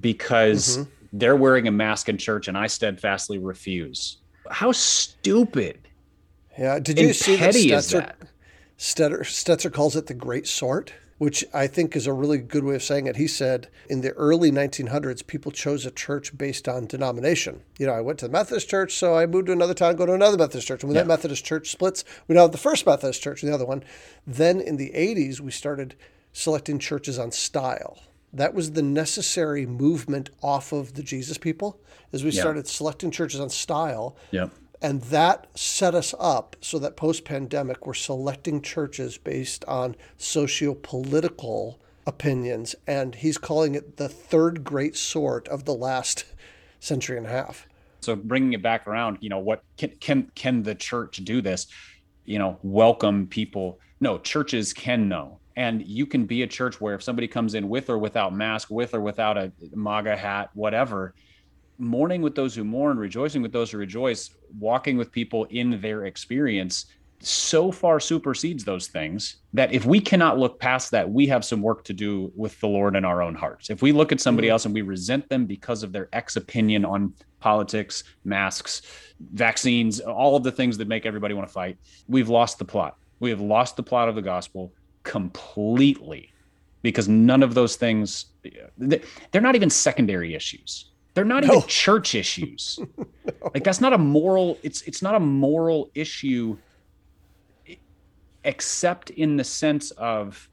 because 0.00 0.78
Mm-hmm. 0.78 0.90
they're 1.18 1.34
wearing 1.36 1.66
a 1.66 1.70
mask 1.72 2.10
in 2.10 2.18
church 2.18 2.46
and 2.48 2.58
I 2.58 2.66
steadfastly 2.66 3.38
refuse. 3.38 4.18
How 4.50 4.70
stupid 4.72 5.78
Yeah. 6.58 6.78
Did 6.78 6.98
you 6.98 7.14
see 7.14 7.36
that 7.36 7.40
petty 7.46 7.72
is 7.72 7.86
Stetzer, 7.88 7.92
that? 8.00 8.18
Stetzer, 8.78 9.20
Stetzer 9.20 9.72
calls 9.72 9.96
it 9.96 10.06
the 10.06 10.14
great 10.14 10.46
sort, 10.46 10.92
which 11.18 11.44
I 11.52 11.66
think 11.66 11.94
is 11.96 12.06
a 12.06 12.12
really 12.12 12.38
good 12.38 12.64
way 12.64 12.76
of 12.76 12.82
saying 12.82 13.06
it. 13.06 13.16
He 13.16 13.26
said 13.26 13.68
in 13.88 14.00
the 14.00 14.12
early 14.12 14.50
1900s, 14.50 15.26
people 15.26 15.52
chose 15.52 15.84
a 15.84 15.90
church 15.90 16.36
based 16.38 16.68
on 16.68 16.86
denomination. 16.86 17.62
You 17.78 17.86
know, 17.86 17.92
I 17.92 18.00
went 18.00 18.20
to 18.20 18.26
the 18.26 18.32
Methodist 18.32 18.68
church, 18.68 18.94
so 18.94 19.16
I 19.16 19.26
moved 19.26 19.46
to 19.46 19.52
another 19.52 19.74
town, 19.74 19.96
go 19.96 20.06
to 20.06 20.14
another 20.14 20.38
Methodist 20.38 20.68
church. 20.68 20.82
And 20.82 20.88
when 20.88 20.96
that 20.96 21.06
Methodist 21.06 21.44
church 21.44 21.70
splits, 21.70 22.04
we 22.28 22.34
now 22.36 22.42
have 22.42 22.52
the 22.52 22.58
first 22.58 22.86
Methodist 22.86 23.20
church 23.22 23.42
and 23.42 23.50
the 23.50 23.54
other 23.54 23.66
one. 23.66 23.82
Then 24.26 24.60
in 24.60 24.76
the 24.76 24.90
80s, 24.94 25.40
we 25.40 25.50
started 25.50 25.96
selecting 26.32 26.78
churches 26.78 27.18
on 27.18 27.32
style. 27.32 27.98
That 28.32 28.54
was 28.54 28.72
the 28.72 28.82
necessary 28.82 29.66
movement 29.66 30.30
off 30.42 30.72
of 30.72 30.94
the 30.94 31.02
Jesus 31.02 31.38
people, 31.38 31.80
as 32.12 32.22
we 32.22 32.30
Yeah. 32.30 32.42
started 32.42 32.68
selecting 32.68 33.10
churches 33.10 33.40
on 33.40 33.50
style. 33.50 34.16
Yep. 34.30 34.50
And 34.80 35.02
that 35.02 35.48
set 35.58 35.94
us 35.94 36.14
up 36.18 36.56
so 36.60 36.78
that 36.78 36.96
post 36.96 37.24
pandemic, 37.24 37.86
we're 37.86 37.94
selecting 37.94 38.62
churches 38.62 39.18
based 39.18 39.64
on 39.66 39.96
socio 40.16 40.74
political 40.74 41.80
opinions. 42.06 42.74
And 42.86 43.16
he's 43.16 43.38
calling 43.38 43.74
it 43.74 43.96
the 43.96 44.08
third 44.08 44.62
great 44.64 44.96
sort 44.96 45.48
of 45.48 45.64
the 45.64 45.74
last 45.74 46.24
century 46.80 47.16
and 47.16 47.26
a 47.26 47.30
half. 47.30 47.66
so 48.00 48.14
bringing 48.14 48.52
it 48.52 48.62
back 48.62 48.86
around 48.86 49.18
you 49.20 49.28
know 49.28 49.40
what 49.40 49.64
can 49.76 49.90
can 49.98 50.30
can 50.36 50.62
the 50.62 50.74
church 50.74 51.16
do 51.24 51.42
this 51.42 51.66
you 52.24 52.38
know 52.38 52.56
welcome 52.62 53.26
people 53.26 53.80
no 54.00 54.16
churches 54.18 54.72
can 54.72 55.08
know 55.08 55.40
And 55.56 55.84
you 55.84 56.06
can 56.06 56.24
be 56.24 56.42
a 56.42 56.46
church 56.46 56.80
where 56.80 56.94
if 56.94 57.02
somebody 57.02 57.26
comes 57.26 57.54
in 57.54 57.68
with 57.68 57.90
or 57.90 57.98
without 57.98 58.32
mask, 58.32 58.70
with 58.70 58.94
or 58.94 59.00
without 59.00 59.36
a 59.36 59.50
MAGA 59.74 60.14
hat, 60.16 60.50
whatever, 60.54 61.14
mourning 61.78 62.22
with 62.22 62.34
those 62.34 62.54
who 62.54 62.64
mourn, 62.64 62.98
rejoicing 62.98 63.42
with 63.42 63.52
those 63.52 63.70
who 63.70 63.78
rejoice, 63.78 64.30
walking 64.58 64.96
with 64.96 65.12
people 65.12 65.44
in 65.50 65.80
their 65.80 66.06
experience 66.06 66.86
so 67.20 67.72
far 67.72 67.98
supersedes 67.98 68.64
those 68.64 68.86
things 68.86 69.36
that 69.52 69.72
if 69.72 69.84
we 69.84 70.00
cannot 70.00 70.38
look 70.38 70.60
past 70.60 70.90
that, 70.92 71.10
we 71.10 71.26
have 71.26 71.44
some 71.44 71.62
work 71.62 71.82
to 71.84 71.92
do 71.92 72.32
with 72.36 72.58
the 72.60 72.68
Lord 72.68 72.94
in 72.94 73.04
our 73.04 73.22
own 73.22 73.34
hearts. 73.34 73.70
If 73.70 73.82
we 73.82 73.92
look 73.92 74.12
at 74.12 74.20
somebody 74.20 74.48
mm-hmm. 74.48 74.52
else 74.52 74.64
and 74.66 74.74
we 74.74 74.82
resent 74.82 75.28
them 75.28 75.46
because 75.46 75.82
of 75.82 75.92
their 75.92 76.08
ex 76.12 76.36
opinion 76.36 76.84
on 76.84 77.12
politics, 77.40 78.04
masks, 78.24 78.82
vaccines, 79.32 80.00
all 80.00 80.36
of 80.36 80.44
the 80.44 80.52
things 80.52 80.78
that 80.78 80.88
make 80.88 81.06
everybody 81.06 81.34
want 81.34 81.48
to 81.48 81.52
fight, 81.52 81.76
we've 82.08 82.28
lost 82.28 82.58
the 82.58 82.64
plot. 82.64 82.96
We 83.20 83.30
have 83.30 83.40
lost 83.40 83.76
the 83.76 83.82
plot 83.82 84.08
of 84.08 84.14
the 84.14 84.22
gospel 84.22 84.72
completely 85.02 86.30
because 86.82 87.08
none 87.08 87.42
of 87.42 87.54
those 87.54 87.74
things, 87.74 88.26
they're 88.78 89.40
not 89.40 89.56
even 89.56 89.70
secondary 89.70 90.34
issues. 90.34 90.92
They're 91.18 91.24
not 91.24 91.42
no. 91.42 91.56
even 91.56 91.68
church 91.68 92.14
issues. 92.14 92.78
no. 92.96 93.06
Like 93.54 93.64
that's 93.64 93.80
not 93.80 93.92
a 93.92 93.98
moral, 93.98 94.58
it's 94.62 94.82
it's 94.82 95.02
not 95.02 95.14
a 95.14 95.20
moral 95.20 95.90
issue 95.94 96.58
except 98.44 99.10
in 99.10 99.36
the 99.36 99.44
sense 99.44 99.90
of 99.92 100.48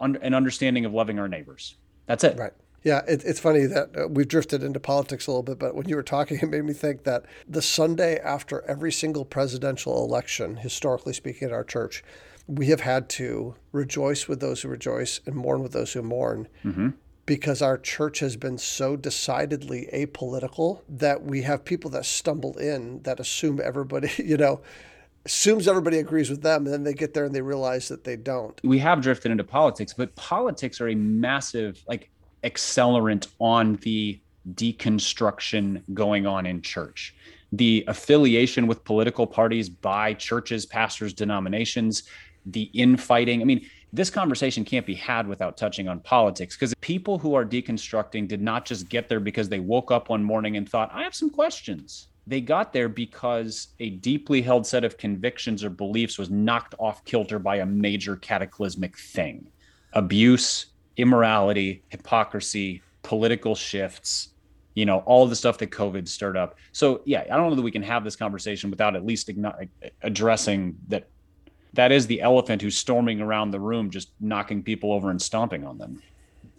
un- 0.00 0.18
an 0.20 0.34
understanding 0.34 0.84
of 0.84 0.92
loving 0.92 1.18
our 1.18 1.28
neighbors. 1.28 1.76
That's 2.06 2.22
it. 2.24 2.36
Right. 2.36 2.52
Yeah, 2.82 3.00
it, 3.08 3.24
it's 3.24 3.40
funny 3.40 3.66
that 3.66 3.96
uh, 3.96 4.08
we've 4.08 4.28
drifted 4.28 4.62
into 4.62 4.78
politics 4.78 5.26
a 5.26 5.30
little 5.30 5.42
bit, 5.42 5.58
but 5.58 5.74
when 5.74 5.88
you 5.88 5.96
were 5.96 6.02
talking, 6.02 6.38
it 6.42 6.48
made 6.48 6.64
me 6.64 6.72
think 6.72 7.04
that 7.04 7.24
the 7.48 7.62
Sunday 7.62 8.18
after 8.18 8.62
every 8.62 8.92
single 8.92 9.24
presidential 9.24 10.04
election, 10.04 10.58
historically 10.58 11.12
speaking, 11.14 11.48
at 11.48 11.52
our 11.52 11.64
church, 11.64 12.04
we 12.46 12.66
have 12.66 12.80
had 12.80 13.08
to 13.10 13.54
rejoice 13.72 14.28
with 14.28 14.40
those 14.40 14.62
who 14.62 14.68
rejoice 14.68 15.20
and 15.24 15.34
mourn 15.34 15.62
with 15.62 15.72
those 15.72 15.94
who 15.94 16.02
mourn. 16.02 16.48
Mm-hmm. 16.64 16.90
Because 17.26 17.60
our 17.60 17.76
church 17.76 18.20
has 18.20 18.36
been 18.36 18.56
so 18.56 18.96
decidedly 18.96 19.88
apolitical 19.92 20.82
that 20.88 21.24
we 21.24 21.42
have 21.42 21.64
people 21.64 21.90
that 21.90 22.06
stumble 22.06 22.56
in 22.56 23.02
that 23.02 23.18
assume 23.18 23.60
everybody, 23.62 24.10
you 24.24 24.36
know, 24.36 24.60
assumes 25.24 25.66
everybody 25.66 25.98
agrees 25.98 26.30
with 26.30 26.42
them 26.42 26.64
and 26.64 26.72
then 26.72 26.84
they 26.84 26.94
get 26.94 27.12
there 27.12 27.24
and 27.24 27.34
they 27.34 27.42
realize 27.42 27.88
that 27.88 28.04
they 28.04 28.16
don't. 28.16 28.60
We 28.62 28.78
have 28.78 29.00
drifted 29.02 29.32
into 29.32 29.44
politics 29.44 29.92
but 29.92 30.14
politics 30.14 30.80
are 30.80 30.88
a 30.88 30.94
massive 30.94 31.82
like 31.88 32.10
accelerant 32.44 33.26
on 33.40 33.74
the 33.82 34.20
deconstruction 34.54 35.82
going 35.92 36.26
on 36.26 36.46
in 36.46 36.62
church. 36.62 37.14
The 37.50 37.84
affiliation 37.88 38.68
with 38.68 38.84
political 38.84 39.26
parties 39.26 39.68
by 39.68 40.14
churches 40.14 40.64
pastors 40.64 41.12
denominations 41.12 42.04
the 42.46 42.70
infighting 42.74 43.42
i 43.42 43.44
mean 43.44 43.66
this 43.96 44.10
conversation 44.10 44.64
can't 44.64 44.86
be 44.86 44.94
had 44.94 45.26
without 45.26 45.56
touching 45.56 45.88
on 45.88 46.00
politics 46.00 46.54
because 46.54 46.74
people 46.80 47.18
who 47.18 47.34
are 47.34 47.44
deconstructing 47.44 48.28
did 48.28 48.42
not 48.42 48.64
just 48.64 48.88
get 48.88 49.08
there 49.08 49.20
because 49.20 49.48
they 49.48 49.60
woke 49.60 49.90
up 49.90 50.08
one 50.08 50.22
morning 50.22 50.56
and 50.56 50.68
thought 50.68 50.90
i 50.92 51.02
have 51.02 51.14
some 51.14 51.30
questions 51.30 52.08
they 52.26 52.40
got 52.40 52.72
there 52.72 52.88
because 52.88 53.68
a 53.78 53.90
deeply 53.90 54.42
held 54.42 54.66
set 54.66 54.84
of 54.84 54.98
convictions 54.98 55.62
or 55.62 55.70
beliefs 55.70 56.18
was 56.18 56.28
knocked 56.28 56.74
off 56.78 57.04
kilter 57.04 57.38
by 57.38 57.56
a 57.56 57.66
major 57.66 58.16
cataclysmic 58.16 58.98
thing 58.98 59.46
abuse, 59.92 60.66
immorality, 60.96 61.82
hypocrisy, 61.88 62.82
political 63.02 63.54
shifts, 63.54 64.28
you 64.74 64.84
know, 64.84 64.98
all 65.00 65.26
the 65.26 65.36
stuff 65.36 65.56
that 65.58 65.70
COVID 65.70 66.06
stirred 66.06 66.36
up. 66.36 66.56
So, 66.72 67.00
yeah, 67.06 67.22
I 67.22 67.36
don't 67.36 67.48
know 67.48 67.54
that 67.54 67.62
we 67.62 67.70
can 67.70 67.82
have 67.82 68.04
this 68.04 68.14
conversation 68.14 68.70
without 68.70 68.94
at 68.94 69.06
least 69.06 69.30
addressing 70.02 70.76
that 70.88 71.08
that 71.76 71.92
is 71.92 72.06
the 72.06 72.20
elephant 72.20 72.62
who's 72.62 72.76
storming 72.76 73.20
around 73.20 73.50
the 73.50 73.60
room, 73.60 73.90
just 73.90 74.10
knocking 74.20 74.62
people 74.62 74.92
over 74.92 75.10
and 75.10 75.20
stomping 75.20 75.64
on 75.64 75.78
them. 75.78 76.02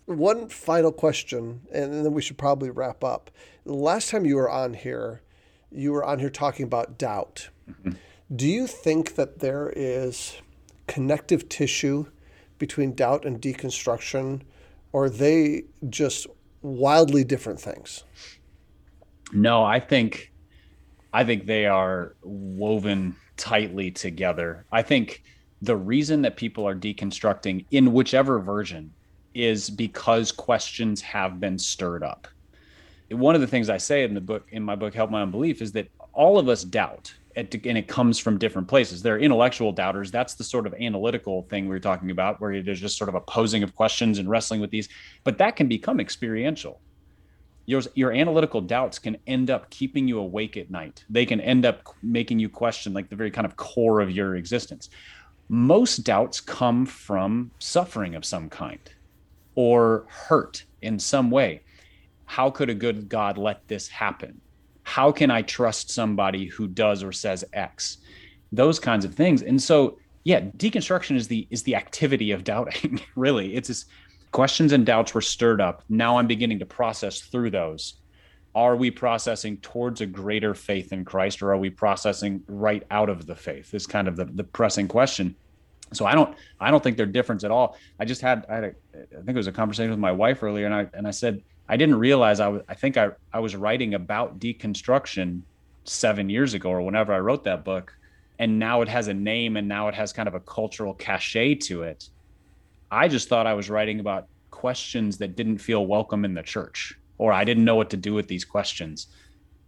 One 0.05 0.47
final 0.47 0.91
question, 0.91 1.61
and 1.71 2.05
then 2.05 2.13
we 2.13 2.21
should 2.21 2.37
probably 2.37 2.69
wrap 2.69 3.03
up. 3.03 3.29
The 3.65 3.73
last 3.73 4.09
time 4.09 4.25
you 4.25 4.37
were 4.37 4.49
on 4.49 4.73
here, 4.73 5.21
you 5.71 5.91
were 5.91 6.05
on 6.05 6.19
here 6.19 6.29
talking 6.29 6.63
about 6.63 6.97
doubt. 6.97 7.49
Mm-hmm. 7.69 7.91
Do 8.33 8.47
you 8.47 8.67
think 8.67 9.15
that 9.15 9.39
there 9.39 9.73
is 9.75 10.41
connective 10.87 11.49
tissue 11.49 12.05
between 12.57 12.95
doubt 12.95 13.25
and 13.25 13.41
deconstruction, 13.41 14.41
or 14.93 15.05
are 15.05 15.09
they 15.09 15.65
just 15.89 16.27
wildly 16.61 17.23
different 17.23 17.59
things? 17.59 18.03
No, 19.33 19.63
I 19.63 19.79
think 19.79 20.31
I 21.13 21.23
think 21.23 21.45
they 21.45 21.65
are 21.65 22.15
woven 22.21 23.15
tightly 23.37 23.91
together. 23.91 24.65
I 24.71 24.81
think 24.81 25.23
the 25.61 25.75
reason 25.75 26.21
that 26.23 26.35
people 26.35 26.67
are 26.67 26.75
deconstructing 26.75 27.65
in 27.71 27.93
whichever 27.93 28.39
version 28.39 28.93
is 29.33 29.69
because 29.69 30.31
questions 30.31 31.01
have 31.01 31.39
been 31.39 31.57
stirred 31.57 32.03
up 32.03 32.27
one 33.09 33.35
of 33.35 33.41
the 33.41 33.47
things 33.47 33.69
I 33.69 33.77
say 33.77 34.03
in 34.03 34.13
the 34.13 34.21
book, 34.21 34.47
in 34.51 34.63
my 34.63 34.75
book, 34.75 34.93
Help 34.93 35.11
My 35.11 35.21
Unbelief, 35.21 35.61
is 35.61 35.71
that 35.73 35.87
all 36.13 36.37
of 36.37 36.49
us 36.49 36.63
doubt, 36.63 37.13
and 37.35 37.53
it 37.53 37.87
comes 37.87 38.17
from 38.19 38.37
different 38.37 38.67
places. 38.67 39.01
There 39.01 39.15
are 39.15 39.19
intellectual 39.19 39.71
doubters. 39.71 40.11
That's 40.11 40.33
the 40.33 40.43
sort 40.43 40.65
of 40.65 40.73
analytical 40.73 41.43
thing 41.43 41.65
we 41.65 41.69
were 41.69 41.79
talking 41.79 42.11
about, 42.11 42.41
where 42.41 42.61
there's 42.61 42.81
just 42.81 42.97
sort 42.97 43.09
of 43.09 43.15
a 43.15 43.21
posing 43.21 43.63
of 43.63 43.75
questions 43.75 44.19
and 44.19 44.27
wrestling 44.27 44.59
with 44.59 44.71
these. 44.71 44.89
But 45.23 45.37
that 45.37 45.55
can 45.55 45.67
become 45.67 45.99
experiential. 45.99 46.81
Your, 47.67 47.81
your 47.93 48.11
analytical 48.11 48.61
doubts 48.61 48.97
can 48.97 49.17
end 49.27 49.51
up 49.51 49.69
keeping 49.69 50.07
you 50.07 50.17
awake 50.19 50.57
at 50.57 50.71
night. 50.71 51.05
They 51.09 51.25
can 51.25 51.39
end 51.39 51.65
up 51.65 51.83
making 52.01 52.39
you 52.39 52.49
question 52.49 52.93
like 52.93 53.09
the 53.09 53.15
very 53.15 53.29
kind 53.29 53.45
of 53.45 53.55
core 53.55 54.01
of 54.01 54.09
your 54.09 54.35
existence. 54.35 54.89
Most 55.49 55.97
doubts 55.99 56.41
come 56.41 56.85
from 56.85 57.51
suffering 57.59 58.15
of 58.15 58.25
some 58.25 58.49
kind 58.49 58.79
or 59.53 60.05
hurt 60.09 60.63
in 60.81 60.97
some 60.97 61.29
way 61.29 61.61
how 62.27 62.49
could 62.51 62.69
a 62.69 62.75
good 62.75 63.09
God 63.09 63.37
let 63.37 63.67
this 63.67 63.87
happen? 63.87 64.39
How 64.83 65.11
can 65.11 65.31
I 65.31 65.41
trust 65.41 65.89
somebody 65.89 66.45
who 66.45 66.67
does 66.67 67.01
or 67.01 67.11
says 67.11 67.43
X? 67.53 67.97
Those 68.51 68.79
kinds 68.79 69.05
of 69.05 69.15
things. 69.15 69.41
And 69.41 69.61
so, 69.61 69.97
yeah, 70.23 70.41
deconstruction 70.41 71.15
is 71.15 71.27
the 71.27 71.47
is 71.49 71.63
the 71.63 71.75
activity 71.75 72.31
of 72.31 72.43
doubting. 72.43 73.01
really, 73.15 73.55
it's 73.55 73.69
just 73.69 73.87
questions 74.31 74.71
and 74.73 74.85
doubts 74.85 75.13
were 75.13 75.21
stirred 75.21 75.61
up. 75.61 75.83
Now 75.89 76.17
I'm 76.17 76.27
beginning 76.27 76.59
to 76.59 76.65
process 76.65 77.21
through 77.21 77.51
those. 77.51 77.95
Are 78.55 78.75
we 78.75 78.89
processing 78.89 79.57
towards 79.57 80.01
a 80.01 80.05
greater 80.05 80.53
faith 80.55 80.91
in 80.91 81.05
Christ, 81.05 81.41
or 81.41 81.51
are 81.51 81.57
we 81.57 81.69
processing 81.69 82.43
right 82.47 82.83
out 82.89 83.09
of 83.09 83.27
the 83.27 83.35
faith? 83.35 83.73
Is 83.73 83.85
kind 83.85 84.07
of 84.07 84.15
the, 84.15 84.25
the 84.25 84.43
pressing 84.43 84.87
question. 84.87 85.35
So 85.93 86.05
I 86.05 86.15
don't 86.15 86.35
I 86.59 86.71
don't 86.71 86.83
think 86.83 86.97
they're 86.97 87.05
different 87.05 87.43
at 87.43 87.51
all. 87.51 87.77
I 87.99 88.05
just 88.05 88.21
had 88.21 88.45
I 88.49 88.55
had 88.55 88.63
a, 88.63 88.67
I 88.67 89.17
think 89.17 89.29
it 89.29 89.35
was 89.35 89.47
a 89.47 89.51
conversation 89.51 89.91
with 89.91 89.99
my 89.99 90.11
wife 90.11 90.41
earlier, 90.41 90.65
and 90.65 90.73
I 90.73 90.87
and 90.93 91.07
I 91.07 91.11
said 91.11 91.43
I 91.69 91.77
didn't 91.77 91.95
realize 91.95 92.39
I 92.39 92.47
was, 92.47 92.61
I 92.67 92.75
think 92.75 92.97
I, 92.97 93.09
I 93.33 93.39
was 93.39 93.55
writing 93.55 93.93
about 93.93 94.39
deconstruction 94.39 95.41
seven 95.83 96.29
years 96.29 96.53
ago 96.53 96.69
or 96.69 96.81
whenever 96.81 97.13
I 97.13 97.19
wrote 97.19 97.43
that 97.43 97.63
book. 97.63 97.93
And 98.39 98.59
now 98.59 98.81
it 98.81 98.87
has 98.87 99.07
a 99.07 99.13
name 99.13 99.57
and 99.57 99.67
now 99.67 99.87
it 99.87 99.95
has 99.95 100.13
kind 100.13 100.27
of 100.27 100.35
a 100.35 100.39
cultural 100.39 100.93
cachet 100.93 101.55
to 101.55 101.83
it. 101.83 102.09
I 102.91 103.07
just 103.07 103.29
thought 103.29 103.47
I 103.47 103.53
was 103.53 103.69
writing 103.69 103.99
about 103.99 104.27
questions 104.51 105.17
that 105.17 105.35
didn't 105.35 105.57
feel 105.57 105.85
welcome 105.85 106.25
in 106.25 106.33
the 106.33 106.43
church, 106.43 106.97
or 107.17 107.31
I 107.33 107.43
didn't 107.43 107.65
know 107.65 107.75
what 107.75 107.89
to 107.91 107.97
do 107.97 108.13
with 108.13 108.27
these 108.27 108.45
questions. 108.45 109.07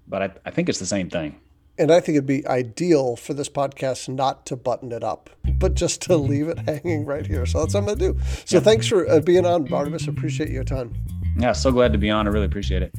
But 0.07 0.21
I, 0.21 0.31
I 0.45 0.51
think 0.51 0.69
it's 0.69 0.79
the 0.79 0.85
same 0.85 1.09
thing. 1.09 1.39
And 1.77 1.91
I 1.91 2.01
think 2.01 2.15
it'd 2.17 2.25
be 2.25 2.45
ideal 2.47 3.15
for 3.15 3.33
this 3.33 3.47
podcast 3.47 4.09
not 4.09 4.45
to 4.47 4.55
button 4.55 4.91
it 4.91 5.03
up, 5.03 5.29
but 5.57 5.75
just 5.75 6.01
to 6.03 6.17
leave 6.31 6.47
it 6.47 6.59
hanging 6.59 7.05
right 7.05 7.25
here. 7.25 7.45
So 7.45 7.59
that's 7.59 7.73
what 7.73 7.81
I'm 7.81 7.85
going 7.85 7.99
to 7.99 8.13
do. 8.13 8.19
So 8.45 8.57
yeah. 8.57 8.63
thanks 8.63 8.87
for 8.87 9.07
uh, 9.09 9.19
being 9.19 9.45
on, 9.45 9.65
Barnabas. 9.65 10.07
Appreciate 10.07 10.49
your 10.49 10.63
time. 10.63 10.93
Yeah, 11.37 11.53
so 11.53 11.71
glad 11.71 11.93
to 11.93 11.97
be 11.97 12.09
on. 12.09 12.27
I 12.27 12.31
really 12.31 12.47
appreciate 12.47 12.81
it. 12.81 12.93